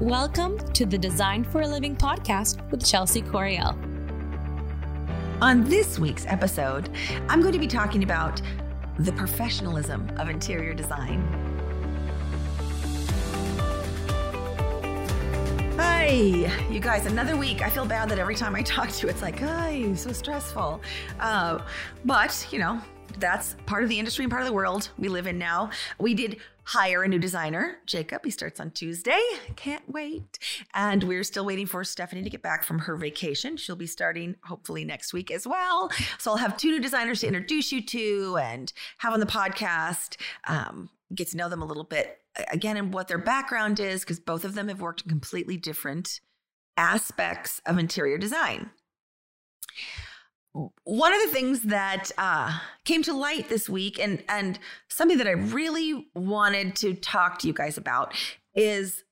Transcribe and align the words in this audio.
Welcome 0.00 0.58
to 0.74 0.86
the 0.86 0.96
Design 0.96 1.42
for 1.42 1.62
a 1.62 1.66
Living 1.66 1.96
podcast 1.96 2.70
with 2.70 2.86
Chelsea 2.86 3.20
Coriel. 3.20 3.76
On 5.42 5.64
this 5.64 5.98
week's 5.98 6.24
episode, 6.26 6.88
I'm 7.28 7.40
going 7.40 7.52
to 7.52 7.58
be 7.58 7.66
talking 7.66 8.04
about 8.04 8.40
the 9.00 9.10
professionalism 9.10 10.08
of 10.16 10.28
interior 10.28 10.72
design. 10.72 11.20
Hi, 15.76 16.10
you 16.70 16.78
guys, 16.78 17.06
another 17.06 17.36
week. 17.36 17.60
I 17.60 17.68
feel 17.68 17.84
bad 17.84 18.08
that 18.10 18.20
every 18.20 18.36
time 18.36 18.54
I 18.54 18.62
talk 18.62 18.90
to 18.90 19.02
you, 19.04 19.10
it's 19.10 19.20
like, 19.20 19.40
hi, 19.40 19.92
so 19.94 20.12
stressful. 20.12 20.80
Uh, 21.18 21.58
but, 22.04 22.46
you 22.52 22.60
know, 22.60 22.80
that's 23.18 23.56
part 23.66 23.82
of 23.82 23.88
the 23.88 23.98
industry 23.98 24.24
and 24.24 24.30
part 24.30 24.42
of 24.42 24.46
the 24.46 24.54
world 24.54 24.90
we 24.96 25.08
live 25.08 25.26
in 25.26 25.38
now. 25.38 25.70
We 25.98 26.14
did 26.14 26.36
hire 26.68 27.02
a 27.02 27.08
new 27.08 27.18
designer, 27.18 27.78
Jacob. 27.86 28.20
He 28.24 28.30
starts 28.30 28.60
on 28.60 28.70
Tuesday. 28.70 29.18
Can't 29.56 29.90
wait. 29.90 30.38
And 30.74 31.02
we're 31.02 31.24
still 31.24 31.46
waiting 31.46 31.64
for 31.64 31.82
Stephanie 31.82 32.22
to 32.22 32.28
get 32.28 32.42
back 32.42 32.62
from 32.62 32.80
her 32.80 32.94
vacation. 32.94 33.56
She'll 33.56 33.74
be 33.74 33.86
starting 33.86 34.36
hopefully 34.44 34.84
next 34.84 35.14
week 35.14 35.30
as 35.30 35.46
well. 35.46 35.90
So 36.18 36.30
I'll 36.30 36.36
have 36.36 36.58
two 36.58 36.70
new 36.70 36.80
designers 36.80 37.20
to 37.20 37.26
introduce 37.26 37.72
you 37.72 37.80
to 37.86 38.36
and 38.42 38.70
have 38.98 39.14
on 39.14 39.20
the 39.20 39.24
podcast. 39.24 40.20
Um, 40.46 40.90
get 41.14 41.28
to 41.28 41.38
know 41.38 41.48
them 41.48 41.62
a 41.62 41.64
little 41.64 41.84
bit 41.84 42.18
again 42.52 42.76
and 42.76 42.92
what 42.92 43.08
their 43.08 43.16
background 43.16 43.80
is, 43.80 44.00
because 44.00 44.20
both 44.20 44.44
of 44.44 44.54
them 44.54 44.68
have 44.68 44.82
worked 44.82 45.00
in 45.00 45.08
completely 45.08 45.56
different 45.56 46.20
aspects 46.76 47.62
of 47.64 47.78
interior 47.78 48.18
design 48.18 48.68
one 50.84 51.12
of 51.12 51.20
the 51.20 51.28
things 51.28 51.62
that 51.62 52.10
uh, 52.18 52.58
came 52.84 53.02
to 53.04 53.12
light 53.12 53.48
this 53.48 53.68
week 53.68 53.98
and 53.98 54.22
and 54.28 54.58
something 54.88 55.18
that 55.18 55.28
I 55.28 55.32
really 55.32 56.08
wanted 56.14 56.74
to 56.76 56.94
talk 56.94 57.38
to 57.40 57.46
you 57.46 57.52
guys 57.52 57.78
about 57.78 58.14
is 58.54 59.04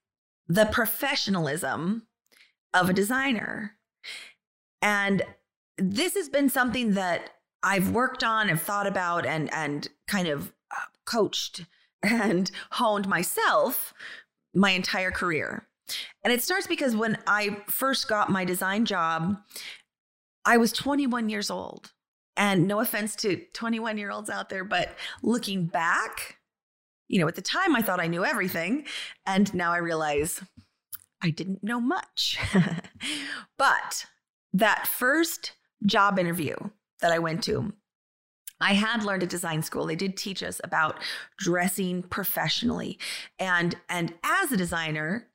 the 0.48 0.66
professionalism 0.66 2.06
of 2.74 2.90
a 2.90 2.92
designer. 2.92 3.72
And 4.82 5.22
this 5.78 6.14
has 6.14 6.28
been 6.28 6.48
something 6.48 6.94
that 6.94 7.30
I've 7.62 7.90
worked 7.90 8.24
on 8.24 8.48
and 8.48 8.60
thought 8.60 8.86
about 8.86 9.26
and 9.26 9.52
and 9.52 9.88
kind 10.08 10.28
of 10.28 10.52
uh, 10.70 10.86
coached 11.04 11.64
and 12.02 12.50
honed 12.72 13.08
myself 13.08 13.94
my 14.54 14.70
entire 14.70 15.10
career. 15.10 15.66
And 16.24 16.32
it 16.32 16.42
starts 16.42 16.66
because 16.66 16.96
when 16.96 17.18
I 17.26 17.62
first 17.68 18.08
got 18.08 18.30
my 18.30 18.44
design 18.44 18.84
job, 18.84 19.36
I 20.46 20.56
was 20.56 20.72
21 20.72 21.28
years 21.28 21.50
old. 21.50 21.92
And 22.36 22.68
no 22.68 22.80
offense 22.80 23.16
to 23.16 23.42
21 23.54 23.98
year 23.98 24.10
olds 24.10 24.30
out 24.30 24.48
there, 24.48 24.64
but 24.64 24.94
looking 25.22 25.66
back, 25.66 26.36
you 27.08 27.18
know, 27.18 27.28
at 27.28 27.34
the 27.34 27.42
time 27.42 27.74
I 27.74 27.82
thought 27.82 28.00
I 28.00 28.08
knew 28.08 28.24
everything. 28.24 28.84
And 29.24 29.52
now 29.54 29.72
I 29.72 29.78
realize 29.78 30.42
I 31.22 31.30
didn't 31.30 31.64
know 31.64 31.80
much. 31.80 32.38
but 33.58 34.06
that 34.52 34.86
first 34.86 35.52
job 35.84 36.18
interview 36.18 36.56
that 37.00 37.10
I 37.10 37.18
went 37.18 37.42
to, 37.44 37.72
I 38.60 38.74
had 38.74 39.02
learned 39.02 39.22
at 39.22 39.28
design 39.30 39.62
school. 39.62 39.86
They 39.86 39.96
did 39.96 40.16
teach 40.16 40.42
us 40.42 40.60
about 40.62 40.98
dressing 41.38 42.02
professionally. 42.02 42.98
And, 43.38 43.74
and 43.88 44.14
as 44.22 44.52
a 44.52 44.56
designer, 44.56 45.28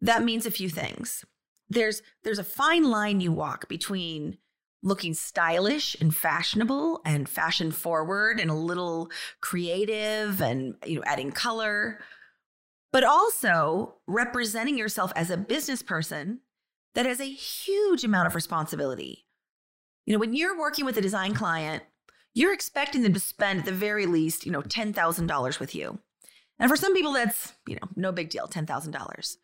that 0.00 0.22
means 0.22 0.46
a 0.46 0.50
few 0.50 0.68
things. 0.70 1.24
There's, 1.68 2.02
there's 2.24 2.38
a 2.38 2.44
fine 2.44 2.84
line 2.84 3.20
you 3.20 3.32
walk 3.32 3.68
between 3.68 4.38
looking 4.82 5.14
stylish 5.14 5.96
and 6.00 6.14
fashionable 6.14 7.00
and 7.04 7.28
fashion 7.28 7.72
forward 7.72 8.38
and 8.38 8.50
a 8.50 8.54
little 8.54 9.10
creative 9.40 10.40
and 10.40 10.74
you 10.86 10.96
know 10.96 11.02
adding 11.04 11.32
color 11.32 11.98
but 12.92 13.04
also 13.04 13.96
representing 14.06 14.78
yourself 14.78 15.12
as 15.14 15.30
a 15.30 15.36
business 15.36 15.82
person 15.82 16.40
that 16.94 17.06
has 17.06 17.20
a 17.20 17.24
huge 17.24 18.02
amount 18.02 18.26
of 18.26 18.34
responsibility. 18.34 19.26
You 20.06 20.12
know 20.12 20.18
when 20.18 20.34
you're 20.34 20.58
working 20.58 20.84
with 20.84 20.96
a 20.96 21.02
design 21.02 21.34
client 21.34 21.82
you're 22.34 22.54
expecting 22.54 23.02
them 23.02 23.14
to 23.14 23.20
spend 23.20 23.60
at 23.60 23.64
the 23.64 23.72
very 23.72 24.06
least 24.06 24.46
you 24.46 24.52
know 24.52 24.62
$10,000 24.62 25.60
with 25.60 25.74
you. 25.74 25.98
And 26.60 26.70
for 26.70 26.76
some 26.76 26.94
people 26.94 27.12
that's 27.12 27.52
you 27.66 27.74
know 27.74 27.88
no 27.96 28.12
big 28.12 28.30
deal 28.30 28.46
$10,000 28.46 29.36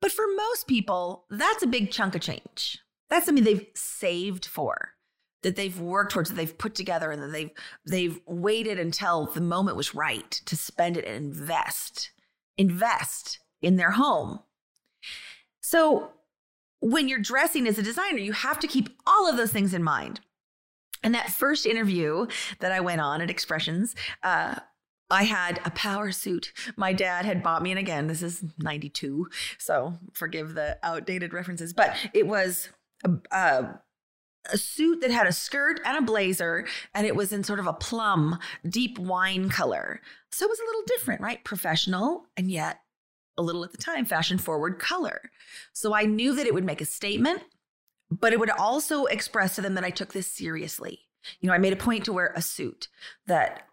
but 0.00 0.12
for 0.12 0.24
most 0.34 0.66
people 0.66 1.26
that's 1.30 1.62
a 1.62 1.66
big 1.66 1.90
chunk 1.90 2.14
of 2.14 2.22
change 2.22 2.81
that's 3.12 3.26
something 3.26 3.44
they've 3.44 3.66
saved 3.74 4.46
for, 4.46 4.94
that 5.42 5.56
they've 5.56 5.78
worked 5.78 6.12
towards, 6.12 6.30
that 6.30 6.36
they've 6.36 6.58
put 6.58 6.74
together, 6.74 7.10
and 7.10 7.22
that 7.22 7.32
they've 7.32 7.50
they've 7.86 8.20
waited 8.26 8.78
until 8.78 9.26
the 9.26 9.40
moment 9.40 9.76
was 9.76 9.94
right 9.94 10.30
to 10.30 10.56
spend 10.56 10.96
it 10.96 11.04
and 11.04 11.16
invest, 11.16 12.10
invest 12.56 13.38
in 13.60 13.76
their 13.76 13.92
home. 13.92 14.40
So 15.60 16.12
when 16.80 17.08
you're 17.08 17.20
dressing 17.20 17.68
as 17.68 17.78
a 17.78 17.82
designer, 17.82 18.18
you 18.18 18.32
have 18.32 18.58
to 18.60 18.66
keep 18.66 18.88
all 19.06 19.28
of 19.28 19.36
those 19.36 19.52
things 19.52 19.72
in 19.72 19.82
mind. 19.82 20.20
And 21.04 21.14
that 21.14 21.30
first 21.30 21.66
interview 21.66 22.26
that 22.60 22.72
I 22.72 22.80
went 22.80 23.00
on 23.00 23.20
at 23.20 23.30
Expressions, 23.30 23.94
uh, 24.22 24.56
I 25.10 25.24
had 25.24 25.60
a 25.64 25.70
power 25.70 26.10
suit. 26.10 26.52
My 26.76 26.92
dad 26.92 27.24
had 27.24 27.42
bought 27.42 27.62
me, 27.62 27.70
and 27.70 27.78
again, 27.78 28.06
this 28.06 28.22
is 28.22 28.42
92, 28.58 29.28
so 29.58 29.98
forgive 30.12 30.54
the 30.54 30.78
outdated 30.82 31.32
references, 31.32 31.72
but 31.72 31.94
it 32.14 32.26
was 32.26 32.70
a, 33.30 33.80
a 34.50 34.58
suit 34.58 35.00
that 35.00 35.10
had 35.10 35.26
a 35.26 35.32
skirt 35.32 35.80
and 35.84 35.96
a 35.96 36.02
blazer, 36.02 36.66
and 36.94 37.06
it 37.06 37.16
was 37.16 37.32
in 37.32 37.44
sort 37.44 37.58
of 37.58 37.66
a 37.66 37.72
plum, 37.72 38.38
deep 38.68 38.98
wine 38.98 39.48
color. 39.48 40.00
So 40.30 40.46
it 40.46 40.50
was 40.50 40.60
a 40.60 40.64
little 40.64 40.82
different, 40.86 41.20
right? 41.20 41.44
Professional, 41.44 42.26
and 42.36 42.50
yet 42.50 42.80
a 43.38 43.42
little 43.42 43.64
at 43.64 43.72
the 43.72 43.78
time 43.78 44.04
fashion 44.04 44.38
forward 44.38 44.78
color. 44.78 45.30
So 45.72 45.94
I 45.94 46.04
knew 46.04 46.34
that 46.34 46.46
it 46.46 46.54
would 46.54 46.64
make 46.64 46.80
a 46.80 46.86
statement, 46.86 47.42
but 48.10 48.32
it 48.32 48.40
would 48.40 48.50
also 48.50 49.06
express 49.06 49.54
to 49.56 49.62
them 49.62 49.74
that 49.74 49.84
I 49.84 49.90
took 49.90 50.12
this 50.12 50.26
seriously. 50.26 51.00
You 51.40 51.46
know, 51.46 51.54
I 51.54 51.58
made 51.58 51.72
a 51.72 51.76
point 51.76 52.04
to 52.04 52.12
wear 52.12 52.32
a 52.34 52.42
suit 52.42 52.88
that 53.26 53.66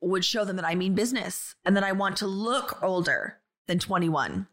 would 0.00 0.24
show 0.24 0.44
them 0.44 0.56
that 0.56 0.64
I 0.64 0.74
mean 0.74 0.94
business 0.94 1.54
and 1.64 1.76
that 1.76 1.84
I 1.84 1.92
want 1.92 2.16
to 2.18 2.26
look 2.26 2.82
older 2.82 3.38
than 3.66 3.78
21. 3.78 4.46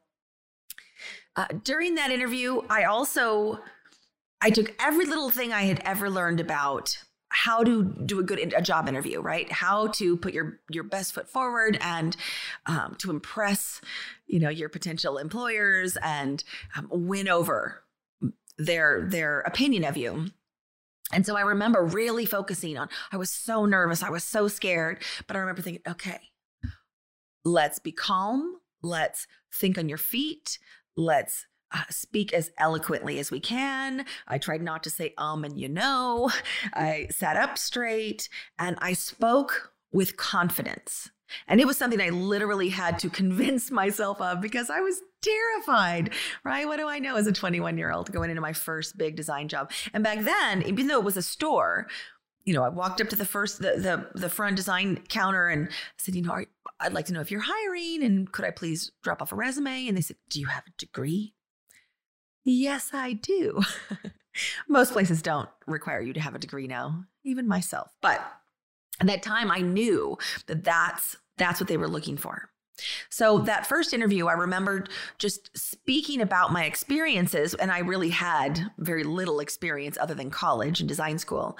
Uh, 1.35 1.45
during 1.63 1.95
that 1.95 2.11
interview, 2.11 2.61
I 2.69 2.83
also 2.83 3.59
I 4.41 4.49
took 4.49 4.73
every 4.79 5.05
little 5.05 5.29
thing 5.29 5.51
I 5.51 5.63
had 5.63 5.81
ever 5.85 6.09
learned 6.09 6.39
about 6.39 6.97
how 7.29 7.63
to 7.63 7.83
do 8.05 8.19
a 8.19 8.23
good 8.23 8.53
a 8.53 8.61
job 8.61 8.87
interview, 8.87 9.21
right? 9.21 9.51
How 9.51 9.87
to 9.87 10.17
put 10.17 10.33
your 10.33 10.59
your 10.69 10.83
best 10.83 11.13
foot 11.13 11.29
forward 11.29 11.77
and 11.81 12.15
um, 12.65 12.95
to 12.99 13.11
impress, 13.11 13.81
you 14.27 14.39
know, 14.39 14.49
your 14.49 14.69
potential 14.69 15.17
employers 15.17 15.97
and 16.01 16.43
um, 16.75 16.87
win 16.89 17.29
over 17.29 17.83
their 18.57 19.07
their 19.09 19.41
opinion 19.41 19.83
of 19.83 19.95
you. 19.95 20.27
And 21.11 21.25
so 21.25 21.35
I 21.35 21.41
remember 21.41 21.83
really 21.83 22.25
focusing 22.25 22.77
on. 22.77 22.89
I 23.11 23.17
was 23.17 23.31
so 23.31 23.65
nervous. 23.65 24.03
I 24.03 24.09
was 24.09 24.23
so 24.23 24.47
scared, 24.47 25.01
but 25.27 25.35
I 25.35 25.39
remember 25.39 25.61
thinking, 25.61 25.83
okay, 25.87 26.19
let's 27.43 27.79
be 27.79 27.91
calm. 27.91 28.59
Let's 28.81 29.27
think 29.53 29.77
on 29.77 29.89
your 29.89 29.97
feet. 29.97 30.59
Let's 30.95 31.45
uh, 31.71 31.83
speak 31.89 32.33
as 32.33 32.51
eloquently 32.57 33.19
as 33.19 33.31
we 33.31 33.39
can. 33.39 34.05
I 34.27 34.37
tried 34.37 34.61
not 34.61 34.83
to 34.83 34.89
say 34.89 35.13
um 35.17 35.43
and 35.43 35.59
you 35.59 35.69
know. 35.69 36.31
I 36.73 37.07
sat 37.11 37.37
up 37.37 37.57
straight 37.57 38.29
and 38.57 38.77
I 38.81 38.93
spoke 38.93 39.73
with 39.91 40.17
confidence. 40.17 41.09
And 41.47 41.61
it 41.61 41.67
was 41.67 41.77
something 41.77 42.01
I 42.01 42.09
literally 42.09 42.69
had 42.69 42.99
to 42.99 43.09
convince 43.09 43.71
myself 43.71 44.19
of 44.21 44.41
because 44.41 44.69
I 44.69 44.81
was 44.81 45.01
terrified, 45.21 46.11
right? 46.43 46.67
What 46.67 46.77
do 46.77 46.87
I 46.87 46.99
know 46.99 47.15
as 47.15 47.27
a 47.27 47.31
21 47.31 47.77
year 47.77 47.91
old 47.91 48.11
going 48.11 48.29
into 48.29 48.41
my 48.41 48.53
first 48.53 48.97
big 48.97 49.15
design 49.15 49.47
job? 49.47 49.71
And 49.93 50.03
back 50.03 50.19
then, 50.19 50.63
even 50.63 50.87
though 50.87 50.99
it 50.99 51.05
was 51.05 51.17
a 51.17 51.21
store, 51.21 51.87
you 52.45 52.53
know, 52.53 52.63
I 52.63 52.69
walked 52.69 53.01
up 53.01 53.09
to 53.09 53.15
the 53.15 53.25
first, 53.25 53.61
the 53.61 53.73
the, 53.77 54.19
the 54.19 54.29
front 54.29 54.55
design 54.55 55.03
counter 55.07 55.49
and 55.49 55.69
said, 55.97 56.15
you 56.15 56.23
know, 56.23 56.43
I'd 56.79 56.93
like 56.93 57.05
to 57.07 57.13
know 57.13 57.21
if 57.21 57.31
you're 57.31 57.41
hiring 57.41 58.03
and 58.03 58.31
could 58.31 58.45
I 58.45 58.51
please 58.51 58.91
drop 59.03 59.21
off 59.21 59.31
a 59.31 59.35
resume? 59.35 59.87
And 59.87 59.97
they 59.97 60.01
said, 60.01 60.17
do 60.29 60.39
you 60.39 60.47
have 60.47 60.63
a 60.65 60.71
degree? 60.77 61.33
Yes, 62.51 62.89
I 62.93 63.13
do. 63.13 63.61
Most 64.67 64.91
places 64.91 65.21
don't 65.21 65.49
require 65.67 66.01
you 66.01 66.13
to 66.13 66.19
have 66.19 66.33
a 66.33 66.39
degree 66.39 66.65
now, 66.65 67.03
even 67.23 67.47
myself. 67.47 67.91
But 68.01 68.25
at 68.99 69.05
that 69.05 69.21
time, 69.21 69.51
I 69.51 69.59
knew 69.59 70.17
that 70.47 70.63
that's 70.63 71.15
that's 71.37 71.59
what 71.59 71.67
they 71.67 71.77
were 71.77 71.87
looking 71.87 72.17
for. 72.17 72.49
So 73.09 73.37
that 73.39 73.67
first 73.67 73.93
interview, 73.93 74.25
I 74.25 74.33
remembered 74.33 74.89
just 75.19 75.55
speaking 75.55 76.21
about 76.21 76.51
my 76.51 76.63
experiences, 76.63 77.53
and 77.53 77.71
I 77.71 77.79
really 77.79 78.09
had 78.09 78.71
very 78.79 79.03
little 79.03 79.41
experience 79.41 79.97
other 80.01 80.15
than 80.15 80.31
college 80.31 80.79
and 80.79 80.89
design 80.89 81.19
school, 81.19 81.55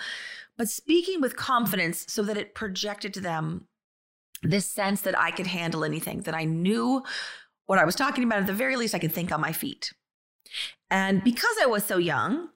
but 0.58 0.70
speaking 0.70 1.22
with 1.22 1.36
confidence 1.36 2.04
so 2.10 2.24
that 2.24 2.38
it 2.38 2.56
projected 2.56 3.14
to 3.14 3.22
them 3.22 3.68
this 4.42 4.66
sense 4.66 5.02
that 5.02 5.20
I 5.20 5.30
could 5.30 5.48
handle 5.48 5.84
anything, 5.84 6.22
that 6.22 6.34
I 6.34 6.46
knew 6.46 7.04
what 7.68 7.78
I 7.78 7.86
was 7.86 7.96
talking 7.96 8.24
about. 8.24 8.40
At 8.40 8.48
the 8.48 8.54
very 8.54 8.76
least, 8.76 8.96
I 8.96 9.00
could 9.00 9.14
think 9.14 9.32
on 9.32 9.42
my 9.42 9.52
feet. 9.52 9.94
And 10.92 11.24
because 11.24 11.56
I 11.62 11.66
was 11.66 11.84
so 11.86 11.98
young, 11.98 12.50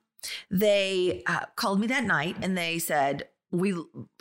they 0.49 1.23
uh, 1.27 1.45
called 1.55 1.79
me 1.79 1.87
that 1.87 2.03
night 2.03 2.37
and 2.41 2.57
they 2.57 2.79
said, 2.79 3.27
we 3.51 3.69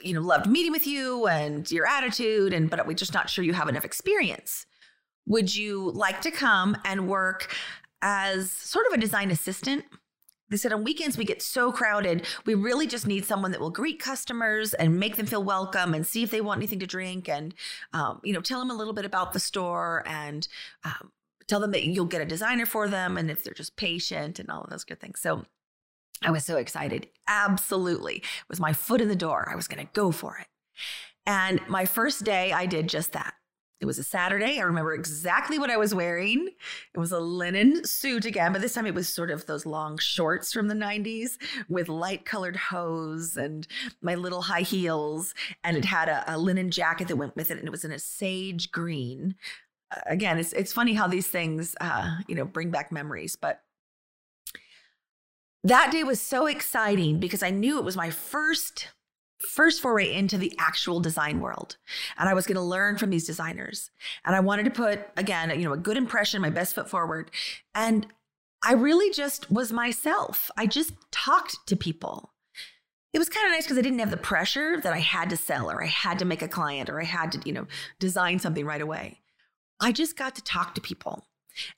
you 0.02 0.12
know 0.12 0.20
loved 0.20 0.46
meeting 0.46 0.72
with 0.72 0.86
you 0.86 1.26
and 1.26 1.70
your 1.70 1.86
attitude 1.86 2.52
and 2.52 2.68
but 2.68 2.86
we're 2.86 2.92
just 2.92 3.14
not 3.14 3.30
sure 3.30 3.42
you 3.42 3.54
have 3.54 3.66
enough 3.66 3.82
experience 3.82 4.66
Would 5.26 5.56
you 5.56 5.90
like 5.92 6.20
to 6.20 6.30
come 6.30 6.76
and 6.84 7.08
work 7.08 7.50
as 8.02 8.50
sort 8.50 8.86
of 8.88 8.92
a 8.92 9.00
design 9.00 9.30
assistant? 9.30 9.84
They 10.50 10.58
said 10.58 10.72
on 10.72 10.84
weekends 10.84 11.16
we 11.16 11.24
get 11.24 11.40
so 11.40 11.72
crowded, 11.72 12.26
we 12.44 12.54
really 12.54 12.86
just 12.86 13.06
need 13.06 13.24
someone 13.24 13.52
that 13.52 13.60
will 13.60 13.70
greet 13.70 13.98
customers 13.98 14.74
and 14.74 15.00
make 15.00 15.16
them 15.16 15.24
feel 15.24 15.42
welcome 15.42 15.94
and 15.94 16.06
see 16.06 16.22
if 16.22 16.30
they 16.30 16.42
want 16.42 16.58
anything 16.58 16.80
to 16.80 16.86
drink 16.86 17.26
and, 17.26 17.54
um, 17.94 18.20
you 18.22 18.34
know, 18.34 18.42
tell 18.42 18.58
them 18.58 18.70
a 18.70 18.74
little 18.74 18.92
bit 18.92 19.06
about 19.06 19.32
the 19.32 19.40
store 19.40 20.02
and 20.06 20.48
um, 20.84 21.10
tell 21.52 21.60
them 21.60 21.72
that 21.72 21.84
you'll 21.84 22.06
get 22.06 22.22
a 22.22 22.25
designer 22.25 22.64
for 22.64 22.88
them 22.88 23.19
and 23.19 23.31
if 23.31 23.44
they're 23.44 23.52
just 23.52 23.76
patient 23.76 24.38
and 24.38 24.49
all 24.49 24.62
of 24.62 24.70
those 24.70 24.84
good 24.84 24.99
things. 24.99 25.20
So 25.20 25.44
I 26.22 26.31
was 26.31 26.46
so 26.46 26.56
excited. 26.56 27.08
Absolutely. 27.28 28.16
It 28.16 28.49
was 28.49 28.58
my 28.58 28.72
foot 28.72 29.02
in 29.02 29.08
the 29.08 29.14
door. 29.14 29.50
I 29.52 29.54
was 29.54 29.69
going 29.69 29.87
to 29.87 29.93
go 29.93 30.12
for 30.12 30.38
it. 30.38 30.46
And 31.26 31.60
my 31.69 31.84
first 31.84 32.25
day, 32.25 32.52
I 32.52 32.64
did 32.64 32.88
just 32.88 33.12
that. 33.12 33.34
It 33.82 33.87
was 33.87 33.99
a 33.99 34.04
Saturday. 34.04 34.60
I 34.60 34.62
remember 34.62 34.94
exactly 34.94 35.58
what 35.58 35.69
I 35.69 35.76
was 35.76 35.93
wearing. 35.93 36.49
It 36.94 36.99
was 36.99 37.10
a 37.10 37.19
linen 37.19 37.84
suit 37.84 38.25
again, 38.25 38.52
but 38.52 38.62
this 38.62 38.75
time 38.75 38.87
it 38.87 38.94
was 38.94 39.08
sort 39.08 39.31
of 39.31 39.44
those 39.44 39.66
long 39.66 39.98
shorts 39.98 40.52
from 40.52 40.69
the 40.69 40.75
90s 40.75 41.32
with 41.69 41.88
light 41.88 42.25
colored 42.25 42.56
hose 42.56 43.37
and 43.37 43.66
my 44.00 44.14
little 44.14 44.43
high 44.43 44.62
heels. 44.62 45.34
And 45.64 45.76
it 45.76 45.84
had 45.84 46.08
a, 46.08 46.25
a 46.32 46.38
linen 46.38 46.70
jacket 46.70 47.08
that 47.08 47.16
went 47.16 47.34
with 47.34 47.50
it, 47.50 47.58
and 47.58 47.66
it 47.66 47.72
was 47.72 47.84
in 47.84 47.90
a 47.90 47.98
sage 47.98 48.70
green. 48.70 49.34
Again, 50.06 50.38
it's 50.38 50.52
it's 50.52 50.72
funny 50.72 50.94
how 50.94 51.06
these 51.06 51.28
things, 51.28 51.74
uh, 51.80 52.18
you 52.26 52.34
know, 52.34 52.44
bring 52.44 52.70
back 52.70 52.92
memories. 52.92 53.36
But 53.36 53.62
that 55.64 55.92
day 55.92 56.04
was 56.04 56.20
so 56.20 56.46
exciting 56.46 57.20
because 57.20 57.42
I 57.42 57.50
knew 57.50 57.78
it 57.78 57.84
was 57.84 57.96
my 57.96 58.10
first 58.10 58.88
first 59.42 59.80
foray 59.80 60.12
into 60.12 60.38
the 60.38 60.54
actual 60.58 61.00
design 61.00 61.40
world. 61.40 61.76
And 62.16 62.28
I 62.28 62.34
was 62.34 62.46
going 62.46 62.56
to 62.56 62.62
learn 62.62 62.96
from 62.96 63.10
these 63.10 63.26
designers. 63.26 63.90
And 64.24 64.34
I 64.36 64.40
wanted 64.40 64.64
to 64.64 64.70
put, 64.70 65.00
again, 65.16 65.50
you 65.58 65.64
know, 65.64 65.72
a 65.72 65.78
good 65.78 65.96
impression, 65.96 66.40
my 66.40 66.50
best 66.50 66.74
foot 66.74 66.88
forward. 66.88 67.30
And 67.74 68.06
I 68.64 68.74
really 68.74 69.12
just 69.12 69.50
was 69.50 69.72
myself. 69.72 70.50
I 70.56 70.66
just 70.66 70.92
talked 71.10 71.56
to 71.66 71.76
people. 71.76 72.32
It 73.12 73.18
was 73.18 73.28
kind 73.28 73.46
of 73.46 73.52
nice 73.52 73.64
because 73.64 73.78
I 73.78 73.82
didn't 73.82 73.98
have 73.98 74.10
the 74.10 74.16
pressure 74.16 74.80
that 74.80 74.92
I 74.92 75.00
had 75.00 75.28
to 75.30 75.36
sell 75.36 75.70
or 75.70 75.82
I 75.82 75.88
had 75.88 76.18
to 76.20 76.24
make 76.24 76.40
a 76.40 76.48
client 76.48 76.88
or 76.88 77.00
I 77.00 77.04
had 77.04 77.32
to, 77.32 77.40
you 77.44 77.52
know, 77.52 77.66
design 77.98 78.38
something 78.38 78.64
right 78.64 78.80
away. 78.80 79.21
I 79.82 79.93
just 79.93 80.17
got 80.17 80.34
to 80.37 80.43
talk 80.43 80.75
to 80.75 80.81
people. 80.81 81.26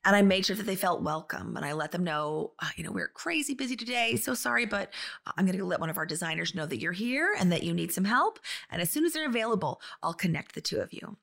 And 0.04 0.14
I 0.14 0.22
made 0.22 0.46
sure 0.46 0.54
that 0.54 0.66
they 0.66 0.76
felt 0.76 1.02
welcome 1.02 1.56
and 1.56 1.66
I 1.66 1.72
let 1.72 1.90
them 1.90 2.04
know, 2.04 2.52
uh, 2.60 2.68
you 2.76 2.84
know, 2.84 2.92
we're 2.92 3.08
crazy 3.08 3.54
busy 3.54 3.74
today. 3.74 4.14
So 4.14 4.32
sorry, 4.34 4.66
but 4.66 4.92
I'm 5.36 5.46
going 5.46 5.58
to 5.58 5.64
let 5.64 5.80
one 5.80 5.90
of 5.90 5.98
our 5.98 6.06
designers 6.06 6.54
know 6.54 6.64
that 6.66 6.80
you're 6.80 6.92
here 6.92 7.34
and 7.36 7.50
that 7.50 7.64
you 7.64 7.74
need 7.74 7.90
some 7.90 8.04
help. 8.04 8.38
And 8.70 8.80
as 8.80 8.90
soon 8.90 9.04
as 9.04 9.14
they're 9.14 9.28
available, 9.28 9.80
I'll 10.00 10.14
connect 10.14 10.54
the 10.54 10.60
two 10.60 10.78
of 10.78 10.92
you. 10.92 11.16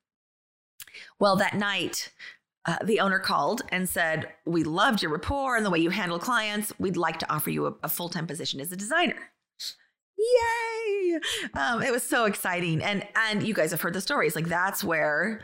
Well, 1.18 1.38
that 1.38 1.54
night, 1.54 2.12
uh, 2.66 2.78
the 2.84 3.00
owner 3.00 3.20
called 3.20 3.62
and 3.70 3.88
said, 3.88 4.28
We 4.46 4.64
loved 4.64 5.02
your 5.02 5.12
rapport 5.12 5.56
and 5.56 5.66
the 5.66 5.70
way 5.70 5.80
you 5.80 5.90
handle 5.90 6.20
clients. 6.20 6.74
We'd 6.78 6.98
like 6.98 7.20
to 7.20 7.34
offer 7.34 7.50
you 7.50 7.68
a, 7.68 7.74
a 7.84 7.90
full 7.90 8.10
time 8.10 8.28
position 8.28 8.60
as 8.60 8.72
a 8.72 8.76
designer. 8.76 9.32
Yay! 10.18 11.20
Um, 11.54 11.82
it 11.82 11.92
was 11.92 12.04
so 12.04 12.26
exciting, 12.26 12.84
and 12.84 13.08
and 13.16 13.42
you 13.42 13.56
guys 13.56 13.72
have 13.72 13.82
heard 13.82 13.94
the 13.94 14.02
stories. 14.02 14.36
Like 14.36 14.48
that's 14.48 14.84
where 14.84 15.42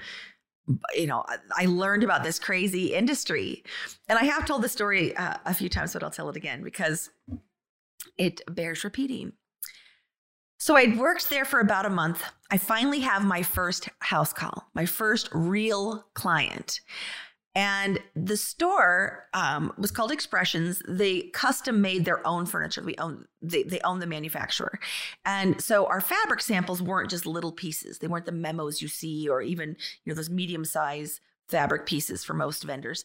you 0.94 1.08
know, 1.08 1.24
I 1.56 1.66
learned 1.66 2.04
about 2.04 2.24
this 2.24 2.40
crazy 2.40 2.94
industry. 2.94 3.64
And 4.10 4.20
I 4.20 4.26
have 4.26 4.46
told 4.46 4.62
the 4.62 4.70
story 4.70 5.16
uh, 5.16 5.36
a 5.46 5.54
few 5.54 5.70
times, 5.70 5.94
but 5.94 6.04
I'll 6.04 6.12
tell 6.12 6.30
it 6.30 6.36
again 6.36 6.64
because 6.64 7.10
it 8.18 8.42
bears 8.54 8.84
repeating. 8.84 9.34
So 10.60 10.76
I'd 10.76 10.98
worked 10.98 11.30
there 11.30 11.46
for 11.46 11.60
about 11.60 11.86
a 11.86 11.90
month. 11.90 12.24
I 12.50 12.58
finally 12.58 13.02
have 13.02 13.24
my 13.24 13.44
first 13.44 13.90
house 14.00 14.34
call, 14.34 14.70
my 14.74 14.86
first 14.86 15.30
real 15.32 16.06
client. 16.16 16.82
And 17.58 18.00
the 18.16 18.38
store 18.38 19.26
um, 19.34 19.74
was 19.80 19.90
called 19.90 20.12
Expressions. 20.12 20.80
They 20.88 21.24
custom 21.34 21.82
made 21.82 22.06
their 22.06 22.26
own 22.26 22.46
furniture. 22.46 22.84
We 22.84 22.94
own 22.98 23.26
they, 23.42 23.64
they 23.64 23.80
own 23.80 23.98
the 23.98 24.06
manufacturer, 24.06 24.80
and 25.26 25.60
so 25.60 25.88
our 25.88 26.00
fabric 26.00 26.42
samples 26.42 26.84
weren't 26.84 27.10
just 27.10 27.26
little 27.26 27.52
pieces. 27.52 27.98
They 27.98 28.08
weren't 28.08 28.28
the 28.28 28.32
memos 28.32 28.80
you 28.80 28.88
see, 28.88 29.28
or 29.28 29.42
even 29.42 29.70
you 30.06 30.12
know 30.12 30.14
those 30.14 30.30
medium 30.30 30.66
size 30.66 31.20
fabric 31.50 31.88
pieces 31.88 32.24
for 32.24 32.36
most 32.36 32.64
vendors. 32.64 33.04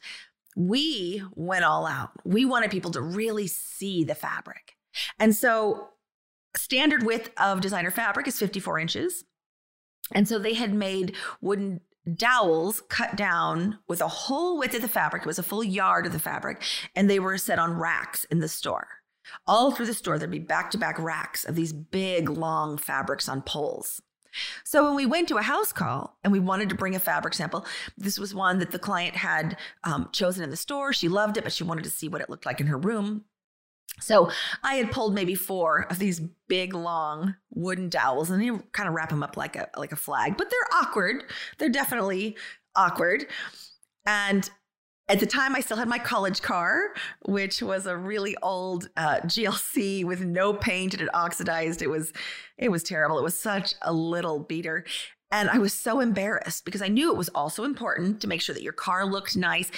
We 0.54 1.22
went 1.34 1.64
all 1.64 1.86
out. 1.86 2.10
We 2.26 2.44
wanted 2.44 2.70
people 2.70 2.90
to 2.90 3.00
really 3.00 3.46
see 3.46 4.04
the 4.04 4.14
fabric, 4.14 4.76
and 5.18 5.34
so 5.34 5.88
standard 6.54 7.04
width 7.04 7.30
of 7.38 7.62
designer 7.62 7.90
fabric 7.90 8.28
is 8.28 8.38
54 8.38 8.78
inches. 8.80 9.24
And 10.14 10.28
so 10.28 10.38
they 10.38 10.52
had 10.52 10.74
made 10.74 11.14
wooden 11.40 11.80
dowels 12.14 12.82
cut 12.88 13.16
down 13.16 13.78
with 13.88 14.00
a 14.00 14.08
whole 14.08 14.58
width 14.58 14.74
of 14.74 14.82
the 14.82 14.88
fabric. 14.88 15.22
It 15.22 15.26
was 15.26 15.38
a 15.38 15.42
full 15.42 15.64
yard 15.64 16.06
of 16.06 16.12
the 16.12 16.18
fabric, 16.18 16.62
and 16.94 17.08
they 17.08 17.18
were 17.18 17.38
set 17.38 17.58
on 17.58 17.74
racks 17.74 18.24
in 18.24 18.40
the 18.40 18.48
store. 18.48 18.88
All 19.46 19.70
through 19.70 19.86
the 19.86 19.94
store, 19.94 20.18
there'd 20.18 20.30
be 20.30 20.38
back 20.38 20.70
to 20.72 20.78
back 20.78 20.98
racks 20.98 21.44
of 21.44 21.54
these 21.54 21.72
big, 21.72 22.28
long 22.28 22.76
fabrics 22.76 23.28
on 23.28 23.42
poles. 23.42 24.02
So 24.64 24.84
when 24.84 24.94
we 24.94 25.06
went 25.06 25.28
to 25.28 25.36
a 25.36 25.42
house 25.42 25.72
call 25.72 26.16
and 26.24 26.32
we 26.32 26.40
wanted 26.40 26.70
to 26.70 26.74
bring 26.74 26.94
a 26.94 27.00
fabric 27.00 27.34
sample, 27.34 27.66
this 27.96 28.18
was 28.18 28.34
one 28.34 28.58
that 28.58 28.70
the 28.70 28.78
client 28.78 29.14
had 29.14 29.56
um, 29.84 30.08
chosen 30.12 30.42
in 30.42 30.50
the 30.50 30.56
store. 30.56 30.92
She 30.92 31.08
loved 31.08 31.36
it, 31.36 31.44
but 31.44 31.52
she 31.52 31.64
wanted 31.64 31.84
to 31.84 31.90
see 31.90 32.08
what 32.08 32.20
it 32.20 32.30
looked 32.30 32.46
like 32.46 32.60
in 32.60 32.66
her 32.66 32.78
room. 32.78 33.24
So 34.00 34.30
I 34.64 34.74
had 34.74 34.90
pulled 34.90 35.14
maybe 35.14 35.34
four 35.34 35.86
of 35.90 35.98
these 35.98 36.20
big 36.48 36.74
long 36.74 37.36
wooden 37.50 37.88
dowels 37.88 38.30
and 38.30 38.44
you 38.44 38.64
kind 38.72 38.88
of 38.88 38.94
wrap 38.94 39.10
them 39.10 39.22
up 39.22 39.36
like 39.36 39.54
a 39.54 39.68
like 39.76 39.92
a 39.92 39.96
flag, 39.96 40.36
but 40.36 40.50
they're 40.50 40.78
awkward. 40.80 41.24
They're 41.58 41.68
definitely 41.68 42.36
awkward. 42.74 43.26
And 44.06 44.48
at 45.08 45.20
the 45.20 45.26
time, 45.26 45.54
I 45.54 45.60
still 45.60 45.76
had 45.76 45.88
my 45.88 45.98
college 45.98 46.42
car, 46.42 46.94
which 47.26 47.60
was 47.60 47.86
a 47.86 47.96
really 47.96 48.36
old 48.42 48.88
uh, 48.96 49.16
GLC 49.24 50.04
with 50.04 50.20
no 50.20 50.54
paint 50.54 50.94
and 50.94 51.02
it 51.02 51.14
oxidized. 51.14 51.82
It 51.82 51.90
was, 51.90 52.12
it 52.56 52.70
was 52.70 52.82
terrible. 52.82 53.18
It 53.18 53.22
was 53.24 53.38
such 53.38 53.74
a 53.82 53.92
little 53.92 54.38
beater. 54.38 54.84
And 55.30 55.48
I 55.48 55.58
was 55.58 55.72
so 55.72 56.00
embarrassed 56.00 56.64
because 56.64 56.82
I 56.82 56.88
knew 56.88 57.10
it 57.10 57.16
was 57.16 57.30
also 57.30 57.64
important 57.64 58.20
to 58.20 58.28
make 58.28 58.42
sure 58.42 58.54
that 58.54 58.62
your 58.62 58.74
car 58.74 59.04
looked 59.04 59.36
nice. 59.36 59.70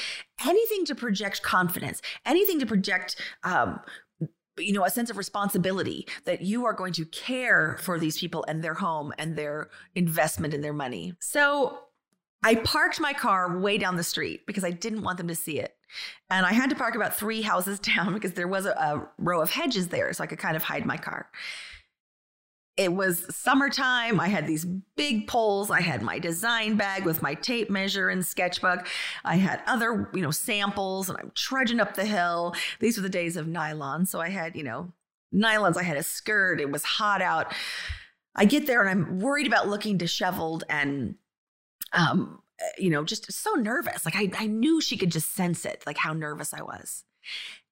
Anything 0.44 0.84
to 0.86 0.94
project 0.94 1.42
confidence, 1.42 2.02
anything 2.26 2.58
to 2.60 2.66
project 2.66 3.16
um, 3.44 3.80
you 4.58 4.72
know 4.72 4.84
a 4.84 4.90
sense 4.90 5.10
of 5.10 5.16
responsibility 5.16 6.06
that 6.24 6.42
you 6.42 6.64
are 6.64 6.72
going 6.72 6.92
to 6.94 7.04
care 7.06 7.76
for 7.80 7.98
these 7.98 8.18
people 8.18 8.44
and 8.48 8.62
their 8.62 8.74
home 8.74 9.12
and 9.18 9.36
their 9.36 9.68
investment 9.94 10.54
in 10.54 10.60
their 10.60 10.72
money. 10.72 11.14
So 11.20 11.78
i 12.42 12.56
parked 12.56 13.00
my 13.00 13.12
car 13.12 13.58
way 13.58 13.78
down 13.78 13.96
the 13.96 14.04
street 14.04 14.46
because 14.46 14.64
i 14.64 14.70
didn't 14.70 15.02
want 15.02 15.18
them 15.18 15.28
to 15.28 15.34
see 15.34 15.58
it. 15.58 15.76
And 16.30 16.44
i 16.46 16.52
had 16.52 16.70
to 16.70 16.76
park 16.76 16.94
about 16.94 17.16
three 17.16 17.42
houses 17.42 17.78
down 17.94 18.14
because 18.14 18.32
there 18.32 18.48
was 18.48 18.66
a, 18.66 18.70
a 18.70 19.08
row 19.18 19.40
of 19.40 19.50
hedges 19.50 19.88
there 19.88 20.12
so 20.12 20.22
i 20.22 20.26
could 20.26 20.38
kind 20.38 20.56
of 20.56 20.62
hide 20.62 20.86
my 20.86 20.96
car 20.96 21.28
it 22.76 22.92
was 22.92 23.24
summertime. 23.34 24.18
I 24.18 24.28
had 24.28 24.46
these 24.46 24.64
big 24.96 25.28
poles. 25.28 25.70
I 25.70 25.80
had 25.80 26.02
my 26.02 26.18
design 26.18 26.76
bag 26.76 27.04
with 27.04 27.22
my 27.22 27.34
tape 27.34 27.70
measure 27.70 28.08
and 28.08 28.26
sketchbook. 28.26 28.88
I 29.24 29.36
had 29.36 29.62
other, 29.66 30.10
you 30.12 30.22
know, 30.22 30.32
samples 30.32 31.08
and 31.08 31.16
I'm 31.18 31.30
trudging 31.34 31.78
up 31.78 31.94
the 31.94 32.04
hill. 32.04 32.54
These 32.80 32.96
were 32.96 33.02
the 33.02 33.08
days 33.08 33.36
of 33.36 33.46
nylon. 33.46 34.06
So 34.06 34.20
I 34.20 34.28
had, 34.28 34.56
you 34.56 34.64
know, 34.64 34.92
nylons. 35.32 35.76
I 35.76 35.84
had 35.84 35.96
a 35.96 36.02
skirt. 36.02 36.60
It 36.60 36.72
was 36.72 36.82
hot 36.82 37.22
out. 37.22 37.54
I 38.34 38.44
get 38.44 38.66
there 38.66 38.82
and 38.82 38.90
I'm 38.90 39.20
worried 39.20 39.46
about 39.46 39.68
looking 39.68 39.96
disheveled 39.96 40.64
and, 40.68 41.14
um, 41.92 42.42
you 42.76 42.90
know, 42.90 43.04
just 43.04 43.30
so 43.32 43.52
nervous. 43.52 44.04
Like 44.04 44.16
I, 44.16 44.30
I 44.36 44.46
knew 44.46 44.80
she 44.80 44.96
could 44.96 45.12
just 45.12 45.32
sense 45.32 45.64
it, 45.64 45.84
like 45.86 45.98
how 45.98 46.12
nervous 46.12 46.52
I 46.52 46.62
was. 46.62 47.04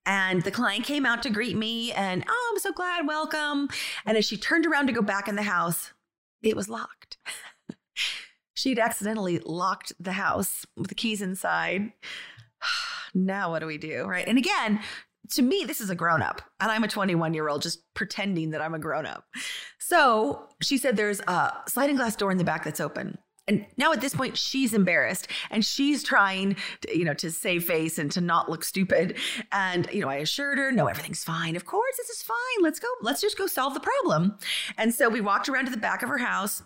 And 0.04 0.42
the 0.42 0.50
client 0.50 0.84
came 0.84 1.06
out 1.06 1.22
to 1.22 1.30
greet 1.30 1.56
me 1.56 1.92
and, 1.92 2.24
oh, 2.28 2.50
I'm 2.52 2.58
so 2.58 2.72
glad, 2.72 3.06
welcome. 3.06 3.68
And 4.04 4.16
as 4.16 4.24
she 4.24 4.36
turned 4.36 4.66
around 4.66 4.88
to 4.88 4.92
go 4.92 5.02
back 5.02 5.28
in 5.28 5.36
the 5.36 5.42
house, 5.42 5.92
it 6.42 6.56
was 6.56 6.68
locked. 6.68 7.18
She'd 8.54 8.78
accidentally 8.78 9.38
locked 9.38 9.92
the 10.00 10.12
house 10.12 10.66
with 10.76 10.88
the 10.88 10.94
keys 10.94 11.22
inside. 11.22 11.92
now 13.14 13.50
what 13.50 13.60
do 13.60 13.66
we 13.66 13.78
do? 13.78 14.04
Right. 14.04 14.26
And 14.26 14.38
again, 14.38 14.80
to 15.30 15.42
me, 15.42 15.64
this 15.64 15.80
is 15.80 15.88
a 15.88 15.94
grown 15.94 16.20
up, 16.20 16.42
and 16.60 16.70
I'm 16.70 16.84
a 16.84 16.88
21 16.88 17.32
year 17.32 17.48
old 17.48 17.62
just 17.62 17.82
pretending 17.94 18.50
that 18.50 18.60
I'm 18.60 18.74
a 18.74 18.78
grown 18.78 19.06
up. 19.06 19.24
So 19.78 20.48
she 20.60 20.78
said 20.78 20.96
there's 20.96 21.20
a 21.20 21.52
sliding 21.68 21.96
glass 21.96 22.16
door 22.16 22.30
in 22.30 22.38
the 22.38 22.44
back 22.44 22.64
that's 22.64 22.80
open. 22.80 23.18
And 23.48 23.66
now 23.76 23.92
at 23.92 24.00
this 24.00 24.14
point, 24.14 24.38
she's 24.38 24.72
embarrassed 24.72 25.26
and 25.50 25.64
she's 25.64 26.02
trying 26.02 26.56
to, 26.82 26.96
you 26.96 27.04
know, 27.04 27.14
to 27.14 27.30
save 27.30 27.64
face 27.64 27.98
and 27.98 28.10
to 28.12 28.20
not 28.20 28.48
look 28.48 28.64
stupid. 28.64 29.18
And, 29.50 29.88
you 29.92 30.00
know, 30.00 30.08
I 30.08 30.16
assured 30.16 30.58
her, 30.58 30.70
no, 30.70 30.86
everything's 30.86 31.24
fine. 31.24 31.56
Of 31.56 31.64
course, 31.64 31.96
this 31.96 32.10
is 32.10 32.22
fine. 32.22 32.36
Let's 32.60 32.78
go. 32.78 32.88
Let's 33.00 33.20
just 33.20 33.36
go 33.36 33.46
solve 33.46 33.74
the 33.74 33.80
problem. 33.80 34.38
And 34.78 34.94
so 34.94 35.08
we 35.08 35.20
walked 35.20 35.48
around 35.48 35.64
to 35.64 35.72
the 35.72 35.76
back 35.76 36.02
of 36.02 36.08
her 36.08 36.18
house. 36.18 36.62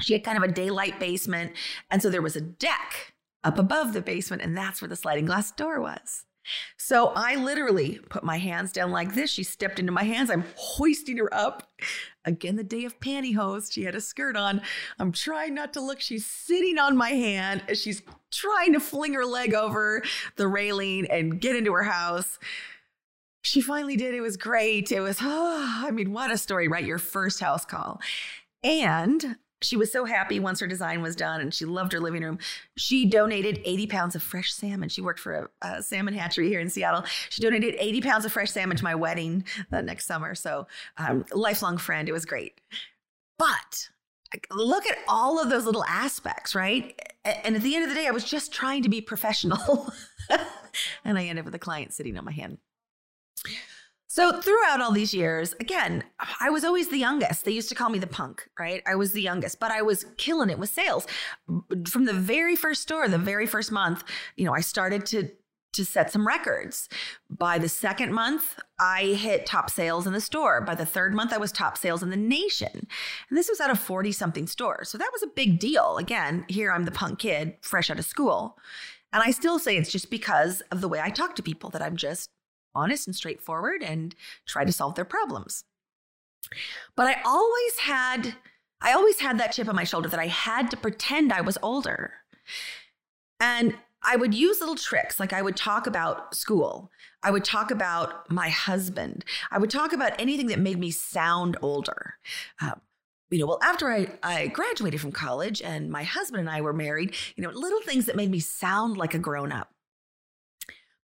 She 0.00 0.12
had 0.12 0.22
kind 0.22 0.36
of 0.36 0.44
a 0.44 0.52
daylight 0.52 1.00
basement. 1.00 1.52
And 1.90 2.00
so 2.00 2.10
there 2.10 2.22
was 2.22 2.36
a 2.36 2.40
deck 2.40 3.14
up 3.42 3.58
above 3.58 3.92
the 3.92 4.00
basement, 4.00 4.42
and 4.42 4.56
that's 4.56 4.82
where 4.82 4.88
the 4.88 4.96
sliding 4.96 5.26
glass 5.26 5.52
door 5.52 5.80
was. 5.80 6.24
So 6.76 7.12
I 7.16 7.34
literally 7.36 7.98
put 8.08 8.22
my 8.22 8.38
hands 8.38 8.72
down 8.72 8.90
like 8.90 9.14
this. 9.14 9.30
She 9.30 9.42
stepped 9.42 9.78
into 9.78 9.92
my 9.92 10.04
hands. 10.04 10.30
I'm 10.30 10.44
hoisting 10.56 11.16
her 11.16 11.32
up. 11.34 11.70
Again, 12.26 12.56
the 12.56 12.64
day 12.64 12.84
of 12.84 12.98
pantyhose. 13.00 13.72
She 13.72 13.84
had 13.84 13.94
a 13.94 14.00
skirt 14.00 14.36
on. 14.36 14.60
I'm 14.98 15.12
trying 15.12 15.54
not 15.54 15.72
to 15.74 15.80
look. 15.80 16.00
She's 16.00 16.26
sitting 16.26 16.78
on 16.78 16.96
my 16.96 17.10
hand 17.10 17.62
as 17.68 17.80
she's 17.80 18.02
trying 18.32 18.72
to 18.72 18.80
fling 18.80 19.14
her 19.14 19.24
leg 19.24 19.54
over 19.54 20.02
the 20.36 20.48
railing 20.48 21.06
and 21.10 21.40
get 21.40 21.56
into 21.56 21.72
her 21.72 21.84
house. 21.84 22.38
She 23.42 23.60
finally 23.60 23.96
did. 23.96 24.12
It 24.12 24.20
was 24.20 24.36
great. 24.36 24.90
It 24.90 25.00
was, 25.00 25.18
oh, 25.22 25.82
I 25.86 25.92
mean, 25.92 26.12
what 26.12 26.32
a 26.32 26.36
story, 26.36 26.66
right? 26.66 26.84
Your 26.84 26.98
first 26.98 27.40
house 27.40 27.64
call. 27.64 28.00
And 28.64 29.36
she 29.66 29.76
was 29.76 29.92
so 29.92 30.04
happy 30.04 30.40
once 30.40 30.60
her 30.60 30.66
design 30.66 31.02
was 31.02 31.16
done 31.16 31.40
and 31.40 31.52
she 31.52 31.64
loved 31.64 31.92
her 31.92 32.00
living 32.00 32.22
room. 32.22 32.38
She 32.76 33.04
donated 33.04 33.60
80 33.64 33.86
pounds 33.88 34.14
of 34.14 34.22
fresh 34.22 34.52
salmon. 34.52 34.88
She 34.88 35.00
worked 35.00 35.20
for 35.20 35.50
a, 35.62 35.66
a 35.66 35.82
salmon 35.82 36.14
hatchery 36.14 36.48
here 36.48 36.60
in 36.60 36.70
Seattle. 36.70 37.04
She 37.30 37.42
donated 37.42 37.74
80 37.78 38.00
pounds 38.00 38.24
of 38.24 38.32
fresh 38.32 38.50
salmon 38.50 38.76
to 38.76 38.84
my 38.84 38.94
wedding 38.94 39.44
the 39.70 39.82
next 39.82 40.06
summer. 40.06 40.34
So, 40.34 40.66
um, 40.98 41.24
lifelong 41.32 41.78
friend. 41.78 42.08
It 42.08 42.12
was 42.12 42.24
great. 42.24 42.60
But 43.38 43.88
look 44.50 44.86
at 44.86 44.98
all 45.08 45.40
of 45.40 45.50
those 45.50 45.64
little 45.64 45.84
aspects, 45.84 46.54
right? 46.54 46.98
And 47.24 47.56
at 47.56 47.62
the 47.62 47.74
end 47.74 47.84
of 47.84 47.90
the 47.90 47.96
day, 47.96 48.06
I 48.06 48.12
was 48.12 48.24
just 48.24 48.52
trying 48.52 48.82
to 48.82 48.88
be 48.88 49.00
professional. 49.00 49.92
and 51.04 51.18
I 51.18 51.24
ended 51.24 51.38
up 51.40 51.44
with 51.46 51.54
a 51.54 51.58
client 51.58 51.92
sitting 51.92 52.16
on 52.16 52.24
my 52.24 52.32
hand. 52.32 52.58
So 54.16 54.40
throughout 54.40 54.80
all 54.80 54.92
these 54.92 55.12
years, 55.12 55.54
again, 55.60 56.02
I 56.40 56.48
was 56.48 56.64
always 56.64 56.88
the 56.88 56.96
youngest. 56.96 57.44
They 57.44 57.50
used 57.50 57.68
to 57.68 57.74
call 57.74 57.90
me 57.90 57.98
the 57.98 58.06
punk, 58.06 58.48
right? 58.58 58.82
I 58.86 58.94
was 58.94 59.12
the 59.12 59.20
youngest, 59.20 59.60
but 59.60 59.70
I 59.70 59.82
was 59.82 60.06
killing 60.16 60.48
it 60.48 60.58
with 60.58 60.70
sales. 60.70 61.06
From 61.86 62.06
the 62.06 62.14
very 62.14 62.56
first 62.56 62.80
store, 62.80 63.08
the 63.08 63.18
very 63.18 63.46
first 63.46 63.70
month, 63.70 64.04
you 64.34 64.46
know, 64.46 64.54
I 64.54 64.62
started 64.62 65.04
to 65.06 65.28
to 65.74 65.84
set 65.84 66.10
some 66.10 66.26
records. 66.26 66.88
By 67.28 67.58
the 67.58 67.68
second 67.68 68.14
month, 68.14 68.58
I 68.80 69.02
hit 69.08 69.44
top 69.44 69.68
sales 69.68 70.06
in 70.06 70.14
the 70.14 70.22
store. 70.22 70.62
By 70.62 70.74
the 70.74 70.86
third 70.86 71.12
month, 71.12 71.34
I 71.34 71.36
was 71.36 71.52
top 71.52 71.76
sales 71.76 72.02
in 72.02 72.08
the 72.08 72.16
nation. 72.16 72.86
And 73.28 73.36
this 73.36 73.50
was 73.50 73.60
out 73.60 73.68
of 73.68 73.78
40 73.78 74.10
something 74.12 74.46
stores. 74.46 74.88
So 74.88 74.96
that 74.96 75.10
was 75.12 75.22
a 75.22 75.26
big 75.26 75.58
deal. 75.58 75.98
Again, 75.98 76.46
here 76.48 76.72
I'm 76.72 76.86
the 76.86 76.90
punk 76.90 77.18
kid 77.18 77.58
fresh 77.60 77.90
out 77.90 77.98
of 77.98 78.06
school. 78.06 78.56
And 79.12 79.22
I 79.22 79.30
still 79.32 79.58
say 79.58 79.76
it's 79.76 79.92
just 79.92 80.10
because 80.10 80.62
of 80.72 80.80
the 80.80 80.88
way 80.88 81.02
I 81.02 81.10
talk 81.10 81.36
to 81.36 81.42
people 81.42 81.68
that 81.70 81.82
I'm 81.82 81.96
just 81.96 82.30
honest 82.76 83.06
and 83.06 83.16
straightforward 83.16 83.82
and 83.82 84.14
try 84.46 84.64
to 84.64 84.72
solve 84.72 84.94
their 84.94 85.04
problems. 85.04 85.64
But 86.94 87.08
I 87.08 87.20
always 87.24 87.78
had 87.78 88.36
I 88.80 88.92
always 88.92 89.20
had 89.20 89.40
that 89.40 89.52
chip 89.52 89.68
on 89.68 89.74
my 89.74 89.84
shoulder 89.84 90.08
that 90.08 90.20
I 90.20 90.26
had 90.26 90.70
to 90.70 90.76
pretend 90.76 91.32
I 91.32 91.40
was 91.40 91.58
older. 91.62 92.12
And 93.40 93.74
I 94.02 94.16
would 94.16 94.34
use 94.34 94.60
little 94.60 94.76
tricks 94.76 95.18
like 95.18 95.32
I 95.32 95.42
would 95.42 95.56
talk 95.56 95.86
about 95.86 96.34
school. 96.34 96.90
I 97.22 97.30
would 97.30 97.44
talk 97.44 97.70
about 97.70 98.30
my 98.30 98.50
husband. 98.50 99.24
I 99.50 99.58
would 99.58 99.70
talk 99.70 99.92
about 99.92 100.12
anything 100.20 100.46
that 100.48 100.60
made 100.60 100.78
me 100.78 100.90
sound 100.90 101.56
older. 101.62 102.14
Um, 102.60 102.80
you 103.30 103.38
know, 103.38 103.46
well, 103.46 103.58
after 103.62 103.90
I, 103.90 104.08
I 104.22 104.46
graduated 104.48 105.00
from 105.00 105.10
college 105.10 105.60
and 105.60 105.90
my 105.90 106.04
husband 106.04 106.40
and 106.40 106.50
I 106.50 106.60
were 106.60 106.72
married, 106.72 107.14
you 107.34 107.42
know, 107.42 107.50
little 107.50 107.80
things 107.80 108.06
that 108.06 108.14
made 108.14 108.30
me 108.30 108.38
sound 108.38 108.96
like 108.96 109.14
a 109.14 109.18
grown 109.18 109.50
up 109.50 109.72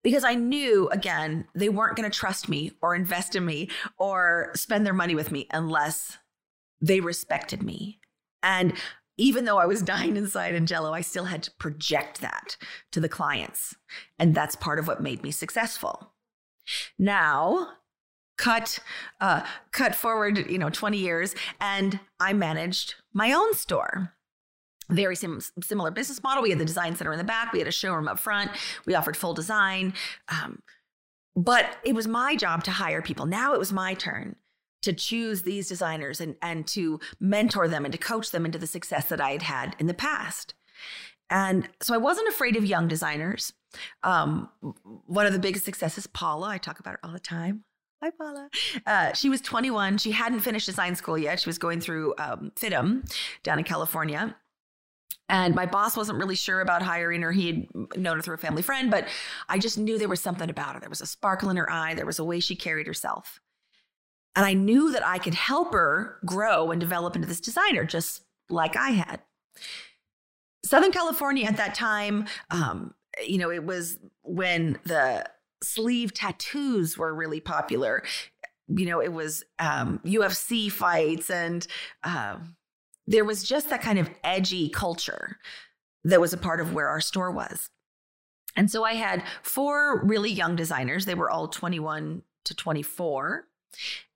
because 0.03 0.25
I 0.25 0.35
knew, 0.35 0.89
again, 0.91 1.47
they 1.55 1.69
weren't 1.69 1.97
going 1.97 2.11
to 2.11 2.17
trust 2.17 2.49
me 2.49 2.73
or 2.81 2.95
invest 2.95 3.37
in 3.37 3.45
me 3.45 3.69
or 3.99 4.51
spend 4.55 4.85
their 4.85 4.95
money 4.95 5.15
with 5.15 5.31
me 5.31 5.47
unless 5.53 6.19
they 6.81 7.01
respected 7.01 7.63
me. 7.63 8.01
And 8.43 8.75
even 9.17 9.45
though 9.45 9.59
I 9.59 9.67
was 9.67 9.83
dying 9.83 10.17
inside 10.17 10.55
in 10.55 10.67
Jello, 10.67 10.93
I 10.93 11.01
still 11.01 11.25
had 11.25 11.43
to 11.45 11.53
project 11.53 12.21
that 12.21 12.57
to 12.91 13.01
the 13.01 13.09
clients. 13.09 13.77
And 14.19 14.35
that's 14.35 14.57
part 14.57 14.79
of 14.79 14.87
what 14.89 15.03
made 15.03 15.23
me 15.23 15.31
successful. 15.31 16.13
Now, 16.99 17.69
cut 18.39 18.79
uh, 19.21 19.45
cut 19.73 19.95
forward, 19.95 20.51
you 20.51 20.59
know, 20.59 20.71
20 20.71 20.99
years, 20.99 21.35
and 21.61 22.01
I 22.19 22.33
managed 22.33 22.95
my 23.13 23.33
own 23.33 23.55
store 23.55 24.15
very 24.93 25.17
sim- 25.17 25.41
similar 25.63 25.91
business 25.91 26.23
model. 26.23 26.43
We 26.43 26.51
had 26.51 26.59
the 26.59 26.65
design 26.65 26.97
center 26.97 27.13
in 27.13 27.19
the 27.19 27.25
back, 27.25 27.53
we 27.53 27.59
had 27.59 27.69
a 27.69 27.73
showroom 27.73 28.09
up 28.09 28.19
front, 28.19 28.51
we 28.87 28.95
offered 28.95 29.17
full 29.17 29.35
design. 29.35 29.95
Um, 30.29 30.63
but 31.35 31.79
it 31.85 31.95
was 31.95 32.07
my 32.07 32.37
job 32.37 32.63
to 32.65 32.71
hire 32.71 33.03
people. 33.03 33.27
Now 33.27 33.55
it 33.55 33.59
was 33.59 33.73
my 33.73 33.95
turn 33.95 34.37
to 34.83 34.93
choose 34.93 35.43
these 35.43 35.69
designers 35.69 36.21
and, 36.21 36.37
and 36.43 36.67
to 36.67 37.01
mentor 37.21 37.69
them 37.69 37.85
and 37.85 37.93
to 37.93 37.99
coach 37.99 38.31
them 38.31 38.45
into 38.45 38.59
the 38.59 38.67
success 38.67 39.09
that 39.09 39.21
I 39.21 39.31
had 39.31 39.43
had 39.43 39.77
in 39.79 39.87
the 39.87 39.95
past. 39.95 40.55
And 41.31 41.69
so 41.81 41.95
I 41.95 41.99
wasn't 41.99 42.29
afraid 42.29 42.57
of 42.57 42.67
young 42.67 42.89
designers. 42.89 43.55
Um, 44.03 44.51
one 45.07 45.25
of 45.25 45.33
the 45.33 45.39
biggest 45.39 45.65
successes, 45.65 46.07
Paula, 46.07 46.49
I 46.49 46.59
talk 46.59 46.79
about 46.79 46.93
her 46.93 47.01
all 47.03 47.13
the 47.13 47.21
time. 47.21 47.65
Hi, 48.03 48.11
Paula. 48.11 48.51
Uh, 48.85 49.13
she 49.13 49.29
was 49.29 49.41
21. 49.41 49.99
She 49.99 50.11
hadn't 50.11 50.41
finished 50.41 50.67
design 50.67 50.97
school 50.97 51.17
yet. 51.17 51.41
She 51.41 51.49
was 51.49 51.57
going 51.57 51.81
through 51.81 52.15
um, 52.19 52.51
FIDM 52.57 53.09
down 53.45 53.59
in 53.59 53.65
California. 53.65 54.35
And 55.29 55.55
my 55.55 55.67
boss 55.67 55.97
wasn't 55.97 56.19
really 56.19 56.35
sure 56.35 56.61
about 56.61 56.83
hiring 56.83 57.23
her. 57.23 57.33
He 57.33 57.47
had 57.47 57.97
known 57.97 58.17
her 58.17 58.23
through 58.23 58.35
a 58.35 58.39
family 58.39 58.63
friend, 58.63 58.91
but 58.91 59.09
I 59.49 59.59
just 59.59 59.79
knew 59.79 59.99
there 59.99 60.09
was 60.09 60.21
something 60.21 60.51
about 60.51 60.75
her. 60.75 60.81
There 60.81 60.91
was 60.91 61.01
a 61.01 61.07
sparkle 61.07 61.51
in 61.51 61.57
her 61.57 61.71
eye, 61.71 61.95
there 61.95 62.07
was 62.07 62.19
a 62.19 62.25
way 62.25 62.41
she 62.41 62.57
carried 62.57 62.87
herself. 62.87 63.41
And 64.35 64.47
I 64.47 64.55
knew 64.55 64.93
that 64.93 65.07
I 65.07 65.19
could 65.19 65.35
help 65.35 65.73
her 65.73 66.19
grow 66.25 66.71
and 66.71 66.81
develop 66.81 67.17
into 67.17 67.29
this 67.29 67.41
designer, 67.41 67.85
just 67.85 68.23
like 68.49 68.77
I 68.77 68.91
had. 68.91 69.21
Southern 70.65 70.93
California 70.93 71.47
at 71.47 71.57
that 71.57 71.75
time, 71.75 72.27
um, 72.51 72.95
you 73.27 73.39
know, 73.39 73.51
it 73.51 73.65
was 73.65 73.99
when 74.23 74.79
the 74.85 75.29
sleeve 75.63 76.15
tattoos 76.15 76.97
were 76.97 77.15
really 77.15 77.41
popular. 77.41 78.03
You 78.69 78.87
know, 78.87 79.03
it 79.03 79.13
was 79.13 79.45
um, 79.59 80.01
UFC 80.05 80.71
fights 80.71 81.31
and 81.31 81.67
uh, 82.05 82.39
there 83.07 83.25
was 83.25 83.43
just 83.43 83.71
that 83.71 83.83
kind 83.83 83.99
of 83.99 84.11
edgy 84.23 84.69
culture 84.69 85.39
that 86.05 86.21
was 86.21 86.33
a 86.33 86.39
part 86.39 86.61
of 86.61 86.73
where 86.73 86.89
our 86.89 87.01
store 87.01 87.31
was. 87.31 87.71
And 88.57 88.71
so 88.71 88.85
I 88.85 88.95
had 88.95 89.25
four 89.43 90.05
really 90.05 90.31
young 90.31 90.57
designers. 90.57 91.05
They 91.05 91.15
were 91.15 91.31
all 91.31 91.49
21 91.49 92.23
to 92.45 92.55
24. 92.55 93.47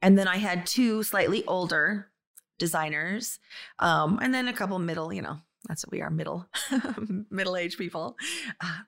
And 0.02 0.19
then 0.19 0.28
I 0.28 0.37
had 0.37 0.66
two 0.66 1.02
slightly 1.02 1.45
older 1.47 2.11
designers, 2.59 3.38
um, 3.78 4.19
and 4.23 4.33
then 4.33 4.49
a 4.49 4.52
couple 4.52 4.78
middle, 4.78 5.12
you 5.12 5.23
know, 5.23 5.38
that's 5.69 5.85
what 5.85 5.93
we 5.93 6.00
are 6.00 6.11
middle, 6.11 6.47
middle 7.31 7.57
aged 7.57 7.78
people. 7.78 8.16
Uh, 8.61 8.78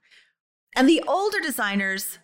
and 0.77 0.89
the 0.89 1.03
older 1.07 1.41
designers, 1.41 2.19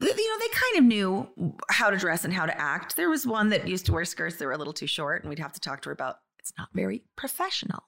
you 0.00 0.08
know, 0.08 0.38
they 0.38 0.48
kind 0.52 0.78
of 0.78 0.84
knew 0.84 1.54
how 1.70 1.90
to 1.90 1.96
dress 1.96 2.24
and 2.24 2.32
how 2.32 2.46
to 2.46 2.58
act. 2.58 2.96
There 2.96 3.10
was 3.10 3.26
one 3.26 3.48
that 3.50 3.66
used 3.66 3.86
to 3.86 3.92
wear 3.92 4.04
skirts 4.04 4.36
that 4.36 4.44
were 4.44 4.52
a 4.52 4.58
little 4.58 4.72
too 4.72 4.86
short, 4.86 5.22
and 5.22 5.30
we'd 5.30 5.38
have 5.38 5.52
to 5.52 5.60
talk 5.60 5.82
to 5.82 5.88
her 5.88 5.92
about 5.94 6.18
it's 6.46 6.56
not 6.56 6.68
very 6.72 7.02
professional. 7.16 7.84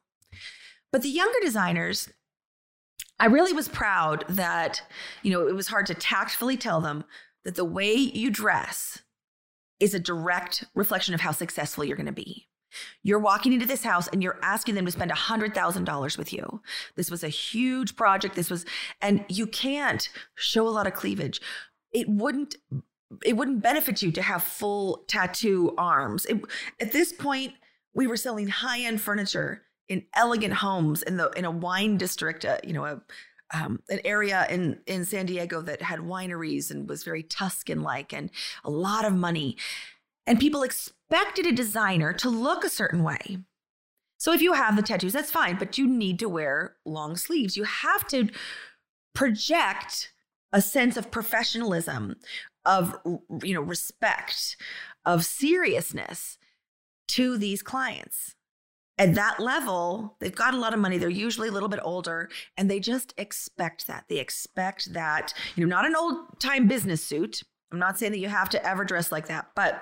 But 0.91 1.03
the 1.03 1.09
younger 1.09 1.39
designers, 1.41 2.09
I 3.21 3.27
really 3.27 3.53
was 3.53 3.69
proud 3.69 4.25
that, 4.29 4.83
you 5.23 5.31
know, 5.31 5.47
it 5.47 5.55
was 5.55 5.69
hard 5.69 5.87
to 5.87 5.95
tactfully 5.95 6.57
tell 6.57 6.81
them 6.81 7.05
that 7.45 7.55
the 7.55 7.65
way 7.65 7.95
you 7.95 8.31
dress 8.31 9.03
is 9.79 9.95
a 9.95 10.01
direct 10.01 10.65
reflection 10.75 11.15
of 11.15 11.21
how 11.21 11.31
successful 11.31 11.85
you're 11.85 11.97
going 11.97 12.07
to 12.07 12.13
be. 12.13 12.49
You're 13.05 13.21
walking 13.21 13.53
into 13.53 13.65
this 13.65 13.85
house 13.85 14.09
and 14.09 14.25
you're 14.25 14.41
asking 14.43 14.75
them 14.75 14.87
to 14.87 14.91
spend 14.91 15.13
$100,000 15.13 16.19
with 16.19 16.33
you. 16.33 16.61
This 16.97 17.13
was 17.13 17.23
a 17.23 17.29
huge 17.29 17.95
project. 17.95 18.35
This 18.35 18.51
was, 18.51 18.67
and 19.01 19.25
you 19.29 19.47
can't 19.47 20.09
show 20.35 20.67
a 20.67 20.71
lot 20.71 20.89
of 20.89 20.95
cleavage. 20.95 21.41
It 21.93 22.09
wouldn't, 22.09 22.57
it 23.25 23.37
wouldn't 23.37 23.63
benefit 23.63 24.03
you 24.03 24.11
to 24.13 24.23
have 24.23 24.43
full 24.43 25.05
tattoo 25.07 25.75
arms. 25.79 26.27
It, 26.27 26.41
at 26.81 26.91
this 26.91 27.13
point, 27.13 27.55
we 27.99 28.07
were 28.07 28.17
selling 28.17 28.47
high 28.47 28.81
end 28.81 29.01
furniture 29.01 29.63
in 29.89 30.05
elegant 30.15 30.55
homes 30.55 31.03
in 31.03 31.17
the 31.17 31.31
in 31.31 31.45
a 31.45 31.51
wine 31.51 31.97
district, 31.97 32.45
uh, 32.45 32.59
you 32.63 32.73
know, 32.73 32.85
a 32.85 33.03
um, 33.53 33.81
an 33.89 33.99
area 34.05 34.47
in 34.49 34.79
in 34.87 35.05
San 35.05 35.27
Diego 35.27 35.61
that 35.63 35.83
had 35.83 35.99
wineries 35.99 36.71
and 36.71 36.89
was 36.89 37.03
very 37.03 37.25
Tuscan 37.25 37.83
like 37.83 38.13
and 38.13 38.31
a 38.65 38.71
lot 38.71 39.05
of 39.05 39.13
money. 39.15 39.57
And 40.29 40.39
people 40.39 40.63
expected 40.63 41.45
a 41.45 41.53
designer 41.53 42.13
to 42.15 42.31
look 42.31 42.63
a 42.63 42.69
certain 42.71 43.03
way. 43.03 43.39
So 44.17 44.33
if 44.33 44.43
you 44.43 44.53
have 44.53 44.77
the 44.77 44.83
tattoos, 44.83 45.13
that's 45.13 45.33
fine, 45.33 45.59
but 45.59 45.77
you 45.77 45.89
need 45.89 46.21
to 46.21 46.29
wear 46.29 46.77
long 46.85 47.17
sleeves. 47.17 47.57
You 47.57 47.65
have 47.65 48.07
to 48.09 48.29
project 49.13 50.13
a 50.53 50.63
sense 50.63 50.97
of 50.97 51.11
professionalism, 51.11 52.15
of 52.65 52.97
you 53.43 53.55
know, 53.55 53.61
respect, 53.61 54.57
of 55.05 55.25
seriousness 55.25 56.38
to 57.09 57.37
these 57.37 57.63
clients. 57.63 58.35
At 58.99 59.15
that 59.15 59.39
level, 59.39 60.17
they've 60.19 60.35
got 60.35 60.55
a 60.55 60.59
lot 60.59 60.75
of 60.75 60.81
money. 60.81 60.99
They're 60.99 61.09
usually 61.09 61.49
a 61.49 61.53
little 61.53 61.69
bit 61.69 61.81
older 61.83 62.29
and 62.57 62.69
they 62.69 62.81
just 62.81 63.15
expect 63.17 63.87
that. 63.87 64.05
They 64.09 64.19
expect 64.19 64.93
that, 64.93 65.33
you 65.55 65.65
know, 65.65 65.77
not 65.77 65.87
an 65.87 65.95
old 65.95 66.41
time 66.41 66.67
business 66.67 67.03
suit. 67.03 67.43
I'm 67.71 67.79
not 67.79 67.99
saying 67.99 68.13
that 68.13 68.19
you 68.19 68.29
have 68.29 68.49
to 68.51 68.67
ever 68.67 68.85
dress 68.85 69.13
like 69.13 69.29
that, 69.29 69.51
but 69.55 69.81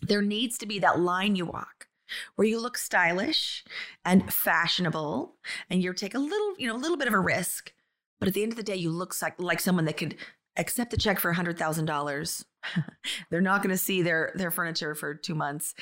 there 0.00 0.22
needs 0.22 0.58
to 0.58 0.66
be 0.66 0.78
that 0.78 1.00
line 1.00 1.34
you 1.34 1.46
walk 1.46 1.88
where 2.36 2.46
you 2.46 2.60
look 2.60 2.78
stylish 2.78 3.64
and 4.04 4.32
fashionable 4.32 5.34
and 5.68 5.82
you 5.82 5.92
take 5.92 6.14
a 6.14 6.18
little, 6.18 6.54
you 6.58 6.68
know, 6.68 6.76
a 6.76 6.78
little 6.78 6.96
bit 6.96 7.08
of 7.08 7.14
a 7.14 7.20
risk, 7.20 7.72
but 8.18 8.28
at 8.28 8.34
the 8.34 8.42
end 8.42 8.52
of 8.52 8.56
the 8.56 8.62
day, 8.62 8.76
you 8.76 8.90
look 8.90 9.14
like, 9.20 9.40
like 9.40 9.60
someone 9.60 9.86
that 9.86 9.96
could 9.96 10.16
accept 10.56 10.94
a 10.94 10.96
check 10.96 11.18
for 11.18 11.32
$100,000. 11.34 12.44
They're 13.30 13.40
not 13.40 13.62
going 13.62 13.74
to 13.74 13.78
see 13.78 14.02
their 14.02 14.32
their 14.34 14.50
furniture 14.50 14.94
for 14.94 15.14
2 15.14 15.34
months 15.34 15.74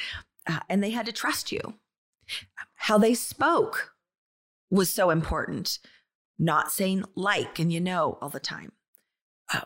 uh, 0.49 0.61
and 0.69 0.83
they 0.83 0.91
had 0.91 1.07
to 1.07 1.13
trust 1.13 1.53
you. 1.53 1.75
How 2.75 2.99
they 2.99 3.15
spoke 3.15 3.95
was 4.71 4.93
so 4.93 5.11
important. 5.11 5.79
not 6.39 6.73
saying 6.73 7.05
like 7.15 7.59
and 7.59 7.73
you 7.73 7.81
know 7.81 8.19
all 8.21 8.29
the 8.29 8.41
time, 8.41 8.73
uh, 9.53 9.61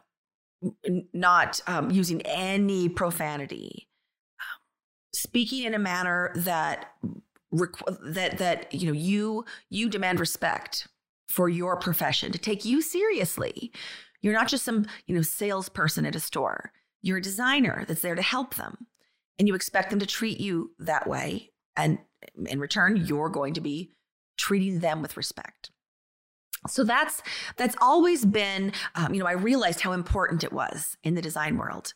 not 1.13 1.61
um, 1.67 1.91
using 1.91 2.21
any 2.23 2.89
profanity, 2.89 3.89
um, 4.41 4.61
speaking 5.15 5.65
in 5.65 5.75
a 5.75 5.79
manner 5.79 6.33
that 6.37 6.93
that 8.03 8.39
that 8.39 8.75
you 8.75 8.87
know 8.87 8.93
you 8.93 9.45
you 9.71 9.89
demand 9.89 10.21
respect 10.21 10.89
for 11.29 11.49
your 11.49 11.77
profession 11.77 12.33
to 12.33 12.39
take 12.39 12.65
you 12.65 12.83
seriously. 12.83 13.73
You're 14.21 14.35
not 14.35 14.49
just 14.49 14.65
some 14.65 14.87
you 15.07 15.15
know 15.15 15.23
salesperson 15.23 16.05
at 16.05 16.17
a 16.17 16.21
store. 16.21 16.73
You're 17.01 17.19
a 17.19 17.23
designer 17.23 17.85
that's 17.87 18.03
there 18.03 18.17
to 18.17 18.23
help 18.23 18.57
them, 18.57 18.88
and 19.39 19.49
you 19.49 19.55
expect 19.55 19.91
them 19.91 19.99
to 20.01 20.07
treat 20.07 20.41
you 20.41 20.73
that 20.79 21.07
way. 21.07 21.51
And 21.77 21.99
in 22.47 22.59
return, 22.59 22.97
you're 22.97 23.29
going 23.29 23.55
to 23.55 23.61
be 23.61 23.93
treating 24.37 24.81
them 24.81 25.03
with 25.03 25.17
respect. 25.17 25.71
So 26.67 26.83
that's 26.83 27.23
that's 27.57 27.77
always 27.81 28.25
been, 28.25 28.73
um, 28.95 29.15
you 29.15 29.21
know, 29.21 29.27
I 29.27 29.33
realized 29.33 29.81
how 29.81 29.93
important 29.93 30.43
it 30.43 30.53
was 30.53 30.97
in 31.05 31.15
the 31.15 31.23
design 31.23 31.57
world. 31.57 31.95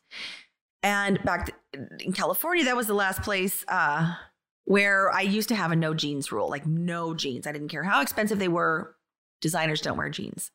And 0.84 1.22
back 1.24 1.54
in 2.00 2.12
California, 2.12 2.64
that 2.64 2.76
was 2.76 2.86
the 2.86 2.94
last 2.94 3.22
place 3.22 3.64
uh, 3.68 4.14
where 4.64 5.10
I 5.10 5.20
used 5.22 5.48
to 5.48 5.54
have 5.54 5.72
a 5.72 5.76
no 5.76 5.94
jeans 5.94 6.32
rule, 6.32 6.48
like 6.48 6.66
no 6.66 7.14
jeans. 7.14 7.46
I 7.46 7.52
didn't 7.52 7.68
care 7.68 7.84
how 7.84 8.02
expensive 8.02 8.38
they 8.38 8.48
were. 8.48 8.96
Designers 9.40 9.80
don't 9.80 9.96
wear 9.96 10.10
jeans. 10.10 10.50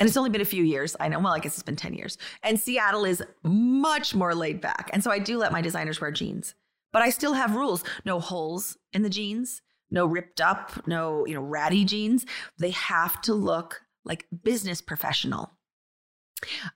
And 0.00 0.08
it's 0.08 0.16
only 0.16 0.30
been 0.30 0.40
a 0.40 0.46
few 0.46 0.64
years. 0.64 0.96
I 0.98 1.08
know, 1.08 1.20
well, 1.20 1.34
I 1.34 1.38
guess 1.38 1.54
it's 1.54 1.62
been 1.62 1.76
10 1.76 1.92
years. 1.92 2.16
And 2.42 2.58
Seattle 2.58 3.04
is 3.04 3.22
much 3.44 4.14
more 4.14 4.34
laid 4.34 4.60
back. 4.60 4.88
And 4.94 5.04
so 5.04 5.10
I 5.10 5.18
do 5.18 5.36
let 5.36 5.52
my 5.52 5.60
designers 5.60 6.00
wear 6.00 6.10
jeans. 6.10 6.54
But 6.92 7.02
I 7.02 7.10
still 7.10 7.34
have 7.34 7.54
rules 7.54 7.84
no 8.04 8.18
holes 8.18 8.78
in 8.92 9.02
the 9.02 9.10
jeans, 9.10 9.62
no 9.90 10.06
ripped 10.06 10.40
up, 10.40 10.86
no, 10.86 11.26
you 11.26 11.34
know, 11.34 11.42
ratty 11.42 11.84
jeans. 11.84 12.24
They 12.58 12.70
have 12.70 13.20
to 13.22 13.34
look 13.34 13.82
like 14.04 14.26
business 14.42 14.80
professional. 14.80 15.52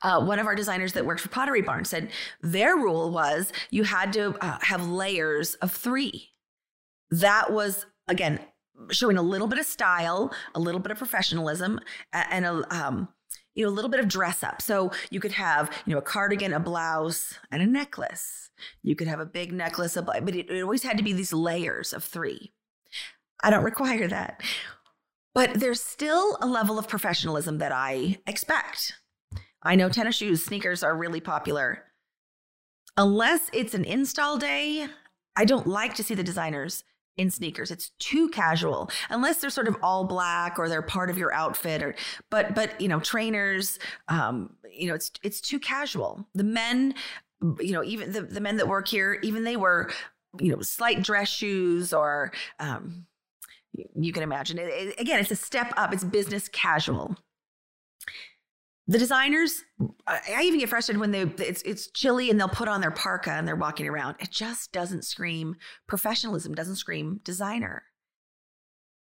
Uh, 0.02 0.22
one 0.22 0.38
of 0.38 0.46
our 0.46 0.54
designers 0.54 0.92
that 0.92 1.06
worked 1.06 1.22
for 1.22 1.30
Pottery 1.30 1.62
Barn 1.62 1.86
said 1.86 2.10
their 2.42 2.76
rule 2.76 3.10
was 3.10 3.50
you 3.70 3.84
had 3.84 4.12
to 4.12 4.36
uh, 4.44 4.58
have 4.60 4.86
layers 4.86 5.54
of 5.56 5.72
three. 5.72 6.32
That 7.10 7.50
was, 7.50 7.86
again, 8.06 8.40
showing 8.90 9.16
a 9.16 9.22
little 9.22 9.46
bit 9.46 9.58
of 9.58 9.66
style, 9.66 10.32
a 10.54 10.60
little 10.60 10.80
bit 10.80 10.92
of 10.92 10.98
professionalism, 10.98 11.80
and 12.12 12.44
a, 12.44 12.64
um, 12.70 13.08
you 13.54 13.64
know, 13.64 13.70
a 13.70 13.74
little 13.74 13.90
bit 13.90 14.00
of 14.00 14.08
dress 14.08 14.42
up. 14.42 14.60
So 14.60 14.90
you 15.10 15.20
could 15.20 15.32
have, 15.32 15.70
you 15.86 15.92
know, 15.92 15.98
a 15.98 16.02
cardigan, 16.02 16.52
a 16.52 16.60
blouse, 16.60 17.38
and 17.50 17.62
a 17.62 17.66
necklace. 17.66 18.50
You 18.82 18.96
could 18.96 19.08
have 19.08 19.20
a 19.20 19.26
big 19.26 19.52
necklace, 19.52 19.96
but 20.04 20.28
it, 20.28 20.50
it 20.50 20.62
always 20.62 20.82
had 20.82 20.98
to 20.98 21.04
be 21.04 21.12
these 21.12 21.32
layers 21.32 21.92
of 21.92 22.04
three. 22.04 22.52
I 23.42 23.50
don't 23.50 23.64
require 23.64 24.08
that. 24.08 24.42
But 25.34 25.54
there's 25.54 25.80
still 25.80 26.38
a 26.40 26.46
level 26.46 26.78
of 26.78 26.88
professionalism 26.88 27.58
that 27.58 27.72
I 27.72 28.18
expect. 28.26 28.94
I 29.62 29.74
know 29.74 29.88
tennis 29.88 30.16
shoes, 30.16 30.44
sneakers 30.44 30.82
are 30.82 30.96
really 30.96 31.20
popular. 31.20 31.84
Unless 32.96 33.50
it's 33.52 33.74
an 33.74 33.84
install 33.84 34.38
day, 34.38 34.86
I 35.36 35.44
don't 35.44 35.66
like 35.66 35.94
to 35.94 36.04
see 36.04 36.14
the 36.14 36.22
designers 36.22 36.84
in 37.16 37.30
sneakers. 37.30 37.70
It's 37.70 37.90
too 37.98 38.28
casual 38.28 38.90
unless 39.10 39.40
they're 39.40 39.50
sort 39.50 39.68
of 39.68 39.76
all 39.82 40.04
black 40.04 40.58
or 40.58 40.68
they're 40.68 40.82
part 40.82 41.10
of 41.10 41.18
your 41.18 41.32
outfit 41.32 41.82
or 41.82 41.94
but 42.30 42.54
but 42.54 42.80
you 42.80 42.88
know 42.88 43.00
trainers 43.00 43.78
um 44.08 44.56
you 44.70 44.88
know 44.88 44.94
it's 44.94 45.10
it's 45.22 45.40
too 45.40 45.58
casual. 45.58 46.26
The 46.34 46.44
men 46.44 46.94
you 47.60 47.72
know 47.72 47.84
even 47.84 48.12
the 48.12 48.22
the 48.22 48.40
men 48.40 48.56
that 48.56 48.68
work 48.68 48.88
here 48.88 49.18
even 49.22 49.44
they 49.44 49.56
wear 49.56 49.90
you 50.40 50.54
know 50.54 50.62
slight 50.62 51.02
dress 51.02 51.28
shoes 51.28 51.92
or 51.92 52.32
um 52.58 53.06
you 53.96 54.12
can 54.12 54.22
imagine 54.22 54.58
it, 54.58 54.98
again 54.98 55.20
it's 55.20 55.30
a 55.30 55.36
step 55.36 55.72
up 55.76 55.92
it's 55.92 56.04
business 56.04 56.48
casual 56.48 57.16
the 58.86 58.98
designers 58.98 59.62
i 60.06 60.42
even 60.42 60.60
get 60.60 60.68
frustrated 60.68 61.00
when 61.00 61.10
they 61.10 61.22
it's 61.44 61.62
it's 61.62 61.88
chilly 61.88 62.30
and 62.30 62.38
they'll 62.38 62.48
put 62.48 62.68
on 62.68 62.80
their 62.80 62.90
parka 62.90 63.30
and 63.30 63.48
they're 63.48 63.56
walking 63.56 63.88
around. 63.88 64.16
It 64.20 64.30
just 64.30 64.72
doesn't 64.72 65.04
scream 65.04 65.56
professionalism 65.86 66.54
doesn't 66.54 66.76
scream 66.76 67.20
designer. 67.24 67.84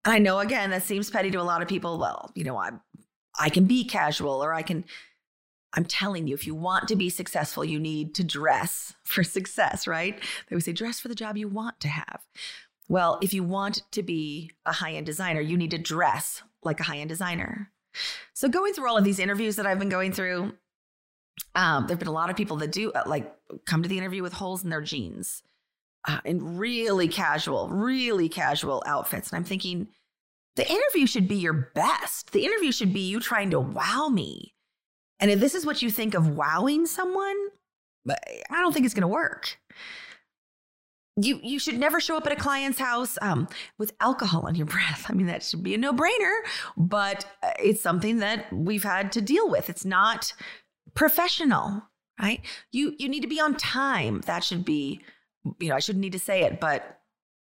I 0.03 0.19
know 0.19 0.39
again 0.39 0.71
that 0.71 0.83
seems 0.83 1.09
petty 1.09 1.29
to 1.31 1.41
a 1.41 1.43
lot 1.43 1.61
of 1.61 1.67
people. 1.67 1.99
Well 1.99 2.31
you 2.35 2.43
know 2.43 2.57
i 2.57 2.71
i 3.39 3.49
can 3.49 3.65
be 3.65 3.83
casual 3.83 4.43
or 4.43 4.53
i 4.53 4.63
can 4.63 4.83
i'm 5.73 5.85
telling 5.85 6.27
you 6.27 6.33
if 6.33 6.47
you 6.47 6.55
want 6.55 6.87
to 6.87 6.95
be 6.95 7.09
successful 7.09 7.63
you 7.63 7.79
need 7.79 8.15
to 8.15 8.23
dress 8.23 8.95
for 9.03 9.23
success 9.23 9.85
right? 9.85 10.19
They 10.49 10.55
would 10.55 10.63
say 10.63 10.73
dress 10.73 10.99
for 10.99 11.07
the 11.07 11.15
job 11.15 11.37
you 11.37 11.47
want 11.47 11.79
to 11.81 11.87
have. 11.87 12.21
Well 12.89 13.19
if 13.21 13.31
you 13.31 13.43
want 13.43 13.83
to 13.91 14.01
be 14.01 14.51
a 14.65 14.73
high-end 14.73 15.05
designer 15.05 15.41
you 15.41 15.55
need 15.55 15.71
to 15.71 15.77
dress 15.77 16.41
like 16.63 16.79
a 16.79 16.83
high-end 16.83 17.09
designer 17.09 17.71
so 18.33 18.47
going 18.47 18.73
through 18.73 18.87
all 18.89 18.97
of 18.97 19.03
these 19.03 19.19
interviews 19.19 19.55
that 19.55 19.65
I've 19.65 19.79
been 19.79 19.89
going 19.89 20.11
through, 20.11 20.53
um, 21.55 21.87
there've 21.87 21.99
been 21.99 22.07
a 22.07 22.13
lot 22.13 22.29
of 22.29 22.35
people 22.35 22.57
that 22.57 22.71
do 22.71 22.91
uh, 22.91 23.03
like 23.05 23.33
come 23.65 23.83
to 23.83 23.89
the 23.89 23.97
interview 23.97 24.23
with 24.23 24.33
holes 24.33 24.63
in 24.63 24.69
their 24.69 24.81
jeans, 24.81 25.43
uh, 26.07 26.19
in 26.25 26.57
really 26.57 27.07
casual, 27.07 27.69
really 27.69 28.29
casual 28.29 28.83
outfits, 28.85 29.29
and 29.29 29.37
I'm 29.37 29.43
thinking 29.43 29.87
the 30.55 30.69
interview 30.69 31.05
should 31.05 31.27
be 31.27 31.35
your 31.35 31.53
best. 31.53 32.31
The 32.31 32.45
interview 32.45 32.71
should 32.71 32.91
be 32.91 33.01
you 33.01 33.19
trying 33.19 33.51
to 33.51 33.59
wow 33.59 34.09
me. 34.09 34.55
And 35.19 35.29
if 35.29 35.39
this 35.39 35.53
is 35.53 35.65
what 35.65 35.81
you 35.81 35.91
think 35.91 36.15
of 36.15 36.35
wowing 36.35 36.87
someone, 36.87 37.37
I 38.09 38.61
don't 38.61 38.73
think 38.73 38.85
it's 38.85 38.95
going 38.95 39.01
to 39.01 39.07
work 39.07 39.59
you 41.19 41.39
you 41.43 41.59
should 41.59 41.79
never 41.79 41.99
show 41.99 42.15
up 42.15 42.25
at 42.27 42.31
a 42.31 42.35
client's 42.35 42.79
house 42.79 43.17
um, 43.21 43.47
with 43.77 43.93
alcohol 43.99 44.45
on 44.45 44.55
your 44.55 44.65
breath. 44.67 45.05
I 45.09 45.13
mean, 45.13 45.27
that 45.27 45.43
should 45.43 45.63
be 45.63 45.73
a 45.73 45.77
no 45.77 45.93
brainer, 45.93 46.35
but 46.77 47.25
uh, 47.43 47.51
it's 47.59 47.81
something 47.81 48.19
that 48.19 48.51
we've 48.53 48.83
had 48.83 49.11
to 49.13 49.21
deal 49.21 49.49
with. 49.49 49.69
It's 49.69 49.85
not 49.85 50.33
professional, 50.93 51.83
right? 52.21 52.41
You 52.71 52.95
you 52.97 53.09
need 53.09 53.21
to 53.21 53.27
be 53.27 53.39
on 53.39 53.55
time. 53.55 54.21
That 54.21 54.43
should 54.43 54.63
be, 54.63 55.01
you 55.59 55.69
know, 55.69 55.75
I 55.75 55.79
shouldn't 55.79 56.01
need 56.01 56.13
to 56.13 56.19
say 56.19 56.43
it, 56.43 56.59
but 56.59 56.99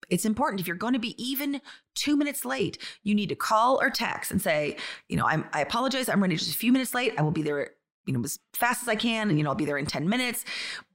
it's 0.08 0.24
important. 0.24 0.60
If 0.60 0.66
you're 0.66 0.76
going 0.76 0.92
to 0.92 0.98
be 0.98 1.20
even 1.22 1.60
two 1.94 2.16
minutes 2.16 2.44
late, 2.44 2.78
you 3.02 3.14
need 3.14 3.28
to 3.28 3.34
call 3.34 3.80
or 3.80 3.90
text 3.90 4.30
and 4.30 4.40
say, 4.40 4.76
you 5.08 5.16
know, 5.16 5.26
I'm 5.26 5.44
I 5.52 5.60
apologize. 5.60 6.08
I'm 6.08 6.20
running 6.20 6.38
just 6.38 6.54
a 6.54 6.58
few 6.58 6.72
minutes 6.72 6.94
late. 6.94 7.14
I 7.18 7.22
will 7.22 7.30
be 7.30 7.42
there 7.42 7.70
you 8.06 8.12
know, 8.12 8.22
as 8.22 8.38
fast 8.54 8.82
as 8.82 8.88
I 8.88 8.94
can, 8.94 9.28
and 9.28 9.38
you 9.38 9.44
know, 9.44 9.50
I'll 9.50 9.56
be 9.56 9.64
there 9.64 9.78
in 9.78 9.86
10 9.86 10.08
minutes, 10.08 10.44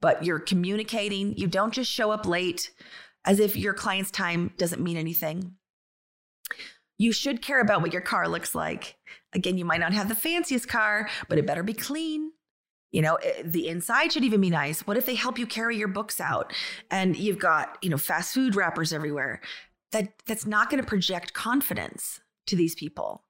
but 0.00 0.24
you're 0.24 0.38
communicating. 0.38 1.36
You 1.36 1.46
don't 1.46 1.72
just 1.72 1.90
show 1.90 2.10
up 2.10 2.26
late 2.26 2.72
as 3.24 3.38
if 3.38 3.56
your 3.56 3.74
client's 3.74 4.10
time 4.10 4.52
doesn't 4.58 4.82
mean 4.82 4.96
anything. 4.96 5.54
You 6.98 7.12
should 7.12 7.42
care 7.42 7.60
about 7.60 7.82
what 7.82 7.92
your 7.92 8.02
car 8.02 8.28
looks 8.28 8.54
like. 8.54 8.96
Again, 9.34 9.58
you 9.58 9.64
might 9.64 9.80
not 9.80 9.92
have 9.92 10.08
the 10.08 10.14
fanciest 10.14 10.68
car, 10.68 11.08
but 11.28 11.38
it 11.38 11.46
better 11.46 11.62
be 11.62 11.74
clean. 11.74 12.32
You 12.90 13.02
know, 13.02 13.14
eh, 13.16 13.42
the 13.44 13.68
inside 13.68 14.12
should 14.12 14.24
even 14.24 14.40
be 14.40 14.50
nice. 14.50 14.86
What 14.86 14.96
if 14.96 15.06
they 15.06 15.14
help 15.14 15.38
you 15.38 15.46
carry 15.46 15.76
your 15.76 15.88
books 15.88 16.20
out 16.20 16.52
and 16.90 17.16
you've 17.16 17.38
got, 17.38 17.78
you 17.82 17.90
know, 17.90 17.96
fast 17.96 18.34
food 18.34 18.54
wrappers 18.54 18.92
everywhere? 18.92 19.40
That 19.92 20.12
that's 20.26 20.46
not 20.46 20.70
going 20.70 20.82
to 20.82 20.88
project 20.88 21.32
confidence 21.32 22.20
to 22.46 22.56
these 22.56 22.74
people. 22.74 23.24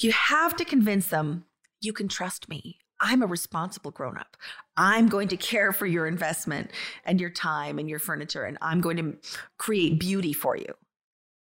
You 0.00 0.12
have 0.12 0.56
to 0.56 0.64
convince 0.64 1.06
them 1.06 1.44
you 1.80 1.92
can 1.92 2.08
trust 2.08 2.48
me. 2.48 2.78
I'm 3.04 3.22
a 3.22 3.26
responsible 3.26 3.90
grown 3.90 4.16
up. 4.16 4.36
I'm 4.78 5.08
going 5.08 5.28
to 5.28 5.36
care 5.36 5.72
for 5.72 5.84
your 5.84 6.06
investment 6.06 6.70
and 7.04 7.20
your 7.20 7.28
time 7.28 7.78
and 7.78 7.88
your 7.88 7.98
furniture, 7.98 8.44
and 8.44 8.56
I'm 8.62 8.80
going 8.80 8.96
to 8.96 9.16
create 9.58 10.00
beauty 10.00 10.32
for 10.32 10.56
you. 10.56 10.74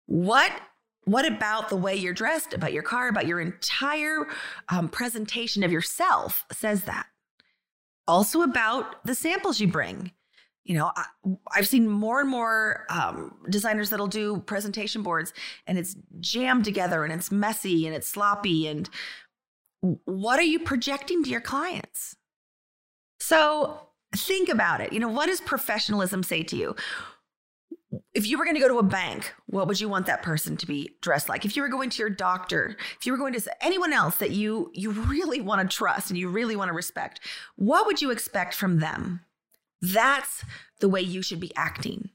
What 0.06 0.52
what 1.06 1.26
about 1.26 1.70
the 1.70 1.76
way 1.76 1.96
you're 1.96 2.14
dressed, 2.14 2.54
about 2.54 2.74
your 2.74 2.82
car, 2.84 3.08
about 3.08 3.28
your 3.28 3.40
entire 3.40 4.28
um, 4.70 4.90
presentation 4.90 5.64
of 5.64 5.72
yourself 5.72 6.46
says 6.52 6.84
that? 6.84 7.06
Also 8.08 8.42
about 8.42 9.04
the 9.06 9.16
samples 9.16 9.60
you 9.60 9.68
bring. 9.68 10.12
You 10.64 10.76
know, 10.76 10.92
I, 10.96 11.58
have 11.58 11.68
seen 11.68 11.88
more 11.88 12.20
and 12.20 12.30
more 12.30 12.86
um, 12.90 13.36
designers 13.52 13.92
that'll 13.92 14.08
do 14.08 14.40
presentation 14.48 15.04
boards, 15.04 15.32
and 15.68 15.78
it's 15.78 15.96
jammed 16.20 16.66
together, 16.66 17.04
and 17.04 17.14
it's 17.14 17.32
messy, 17.32 17.86
and 17.86 17.96
it's 17.96 18.08
sloppy, 18.08 18.68
and 18.68 18.90
what 20.06 20.40
are 20.40 20.44
you 20.44 20.60
projecting 20.60 21.24
to 21.24 21.30
your 21.30 21.42
clients? 21.42 22.16
So 23.20 23.80
think 24.16 24.50
about 24.50 24.82
it. 24.82 24.94
You 24.94 25.00
know, 25.00 25.10
what 25.10 25.28
does 25.28 25.42
professionalism 25.42 26.24
say 26.24 26.44
to 26.44 26.56
you? 26.56 26.76
If 28.14 28.28
you 28.28 28.38
were 28.38 28.44
going 28.44 28.56
to 28.56 28.62
go 28.62 28.68
to 28.68 28.80
a 28.80 28.84
bank, 28.84 29.34
what 29.46 29.68
would 29.68 29.80
you 29.80 29.88
want 29.88 30.06
that 30.08 30.22
person 30.22 30.58
to 30.58 30.66
be 30.66 30.96
dressed 31.02 31.30
like? 31.30 31.46
If 31.46 31.56
you 31.56 31.62
were 31.62 31.70
going 31.70 31.90
to 31.92 32.00
your 32.00 32.10
doctor, 32.10 32.76
if 33.00 33.06
you 33.06 33.12
were 33.12 33.18
going 33.18 33.34
to 33.34 33.64
anyone 33.66 33.94
else 33.94 34.18
that 34.18 34.32
you 34.32 34.72
you 34.74 34.92
really 34.92 35.40
want 35.40 35.62
to 35.70 35.78
trust 35.78 36.10
and 36.10 36.18
you 36.18 36.28
really 36.30 36.56
want 36.56 36.70
to 36.70 36.74
respect, 36.74 37.22
what 37.56 37.86
would 37.86 38.02
you 38.02 38.12
expect 38.12 38.54
from 38.54 38.80
them? 38.80 39.22
That's 39.82 40.44
the 40.80 40.90
way 40.90 41.02
you 41.02 41.22
should 41.22 41.40
be 41.40 41.56
acting. 41.56 42.10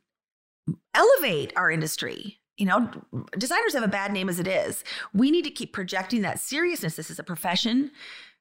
Elevate 0.94 1.52
our 1.56 1.70
industry 1.70 2.39
you 2.56 2.66
know, 2.66 2.90
designers 3.38 3.74
have 3.74 3.82
a 3.82 3.88
bad 3.88 4.12
name 4.12 4.28
as 4.28 4.38
it 4.38 4.46
is. 4.46 4.84
We 5.14 5.30
need 5.30 5.44
to 5.44 5.50
keep 5.50 5.72
projecting 5.72 6.22
that 6.22 6.40
seriousness. 6.40 6.96
This 6.96 7.10
is 7.10 7.18
a 7.18 7.24
profession. 7.24 7.90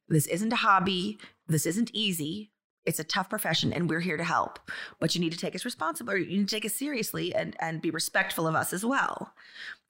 This 0.08 0.28
isn't 0.28 0.54
a 0.54 0.58
hobby. 0.58 1.18
This 1.48 1.66
isn't 1.66 1.92
easy. 1.94 2.52
It's 2.86 3.00
a 3.00 3.04
tough 3.04 3.30
profession 3.30 3.72
and 3.72 3.90
we're 3.90 4.00
here 4.00 4.18
to 4.18 4.24
help. 4.24 4.60
But 5.00 5.16
you 5.16 5.22
need 5.22 5.32
to 5.32 5.38
take 5.38 5.56
us 5.56 5.66
responsible. 5.66 6.18
You 6.18 6.26
need 6.26 6.48
to 6.48 6.56
take 6.56 6.66
us 6.66 6.74
seriously 6.74 7.34
and, 7.34 7.56
and 7.60 7.82
be 7.82 7.92
respectful 7.92 8.48
of 8.48 8.56
us 8.56 8.74
as 8.74 8.86
well. 8.86 9.34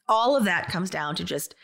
All 0.08 0.36
of 0.36 0.44
that 0.46 0.70
comes 0.70 0.90
down 0.90 1.16
to 1.16 1.24
just 1.24 1.56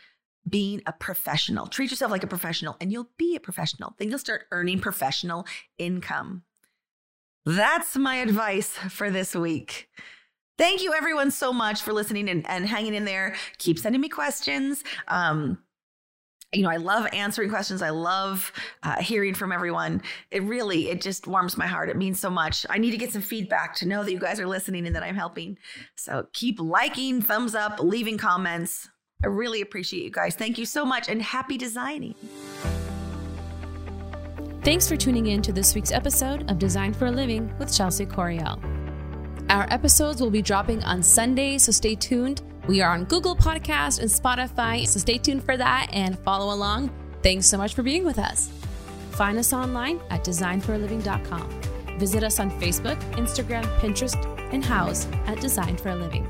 being 0.48 0.80
a 0.86 0.92
professional. 0.92 1.66
Treat 1.66 1.90
yourself 1.90 2.10
like 2.10 2.22
a 2.22 2.28
professional 2.28 2.76
and 2.80 2.92
you'll 2.92 3.10
be 3.18 3.36
a 3.36 3.40
professional. 3.40 3.94
Then 3.98 4.08
you'll 4.08 4.18
start 4.18 4.46
earning 4.50 4.80
professional 4.80 5.46
income. 5.78 6.42
That's 7.44 7.96
my 7.96 8.16
advice 8.16 8.70
for 8.70 9.10
this 9.10 9.34
week. 9.34 9.88
Thank 10.58 10.82
you, 10.82 10.94
everyone, 10.94 11.30
so 11.30 11.52
much 11.52 11.82
for 11.82 11.92
listening 11.92 12.28
and, 12.28 12.48
and 12.48 12.66
hanging 12.66 12.94
in 12.94 13.04
there. 13.04 13.34
Keep 13.58 13.78
sending 13.78 14.00
me 14.00 14.08
questions. 14.08 14.82
Um, 15.08 15.58
you 16.52 16.62
know, 16.62 16.70
I 16.70 16.76
love 16.76 17.06
answering 17.12 17.50
questions. 17.50 17.82
I 17.82 17.90
love 17.90 18.52
uh, 18.82 18.96
hearing 19.02 19.34
from 19.34 19.52
everyone. 19.52 20.00
It 20.30 20.42
really, 20.44 20.88
it 20.88 21.02
just 21.02 21.26
warms 21.26 21.56
my 21.56 21.66
heart. 21.66 21.90
It 21.90 21.96
means 21.96 22.20
so 22.20 22.30
much. 22.30 22.64
I 22.70 22.78
need 22.78 22.92
to 22.92 22.96
get 22.96 23.12
some 23.12 23.20
feedback 23.20 23.74
to 23.76 23.86
know 23.86 24.04
that 24.04 24.12
you 24.12 24.18
guys 24.18 24.40
are 24.40 24.46
listening 24.46 24.86
and 24.86 24.96
that 24.96 25.02
I'm 25.02 25.16
helping. 25.16 25.58
So 25.96 26.26
keep 26.32 26.58
liking, 26.60 27.20
thumbs 27.20 27.54
up, 27.54 27.80
leaving 27.80 28.16
comments. 28.16 28.88
I 29.22 29.26
really 29.26 29.60
appreciate 29.60 30.04
you 30.04 30.10
guys. 30.10 30.34
Thank 30.34 30.56
you 30.56 30.64
so 30.64 30.84
much 30.86 31.08
and 31.08 31.20
happy 31.20 31.58
designing. 31.58 32.14
Thanks 34.62 34.88
for 34.88 34.96
tuning 34.96 35.26
in 35.26 35.42
to 35.42 35.52
this 35.52 35.74
week's 35.74 35.92
episode 35.92 36.50
of 36.50 36.58
Design 36.58 36.92
for 36.92 37.06
a 37.06 37.10
Living 37.10 37.52
with 37.58 37.74
Chelsea 37.74 38.06
Coriel. 38.06 38.75
Our 39.48 39.66
episodes 39.72 40.20
will 40.20 40.30
be 40.30 40.42
dropping 40.42 40.82
on 40.82 41.02
Sunday, 41.02 41.58
so 41.58 41.70
stay 41.70 41.94
tuned. 41.94 42.42
We 42.66 42.80
are 42.82 42.92
on 42.92 43.04
Google 43.04 43.36
Podcast 43.36 44.00
and 44.00 44.10
Spotify, 44.10 44.86
so 44.86 44.98
stay 44.98 45.18
tuned 45.18 45.44
for 45.44 45.56
that 45.56 45.88
and 45.92 46.18
follow 46.20 46.52
along. 46.52 46.90
Thanks 47.22 47.46
so 47.46 47.56
much 47.56 47.74
for 47.74 47.84
being 47.84 48.04
with 48.04 48.18
us. 48.18 48.50
Find 49.12 49.38
us 49.38 49.52
online 49.52 50.00
at 50.10 50.24
designforaliving.com. 50.24 51.60
Visit 51.98 52.24
us 52.24 52.40
on 52.40 52.50
Facebook, 52.60 53.00
Instagram, 53.12 53.64
Pinterest, 53.78 54.16
and 54.52 54.64
Houzz 54.64 55.06
at 55.28 55.40
Design 55.40 55.76
for 55.76 55.90
a 55.90 55.96
Living. 55.96 56.26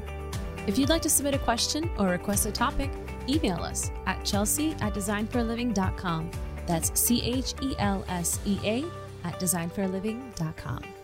If 0.67 0.79
you'd 0.79 0.91
like 0.91 1.03
to 1.03 1.11
submit 1.11 1.35
a 1.35 1.39
question 1.39 1.89
or 1.99 2.09
request 2.09 2.45
a 2.45 2.53
topic, 2.53 2.91
email 3.29 3.63
us 3.63 3.91
at 4.05 4.25
chelsea 4.25 4.73
at 4.81 4.93
designforaliving.com. 4.95 6.31
That's 6.67 6.99
C 7.01 7.23
H 7.23 7.55
E 7.63 7.75
L 7.79 8.05
S 8.09 8.41
E 8.45 8.59
A 8.63 8.85
at 9.25 9.41
designforaliving.com. 9.41 10.96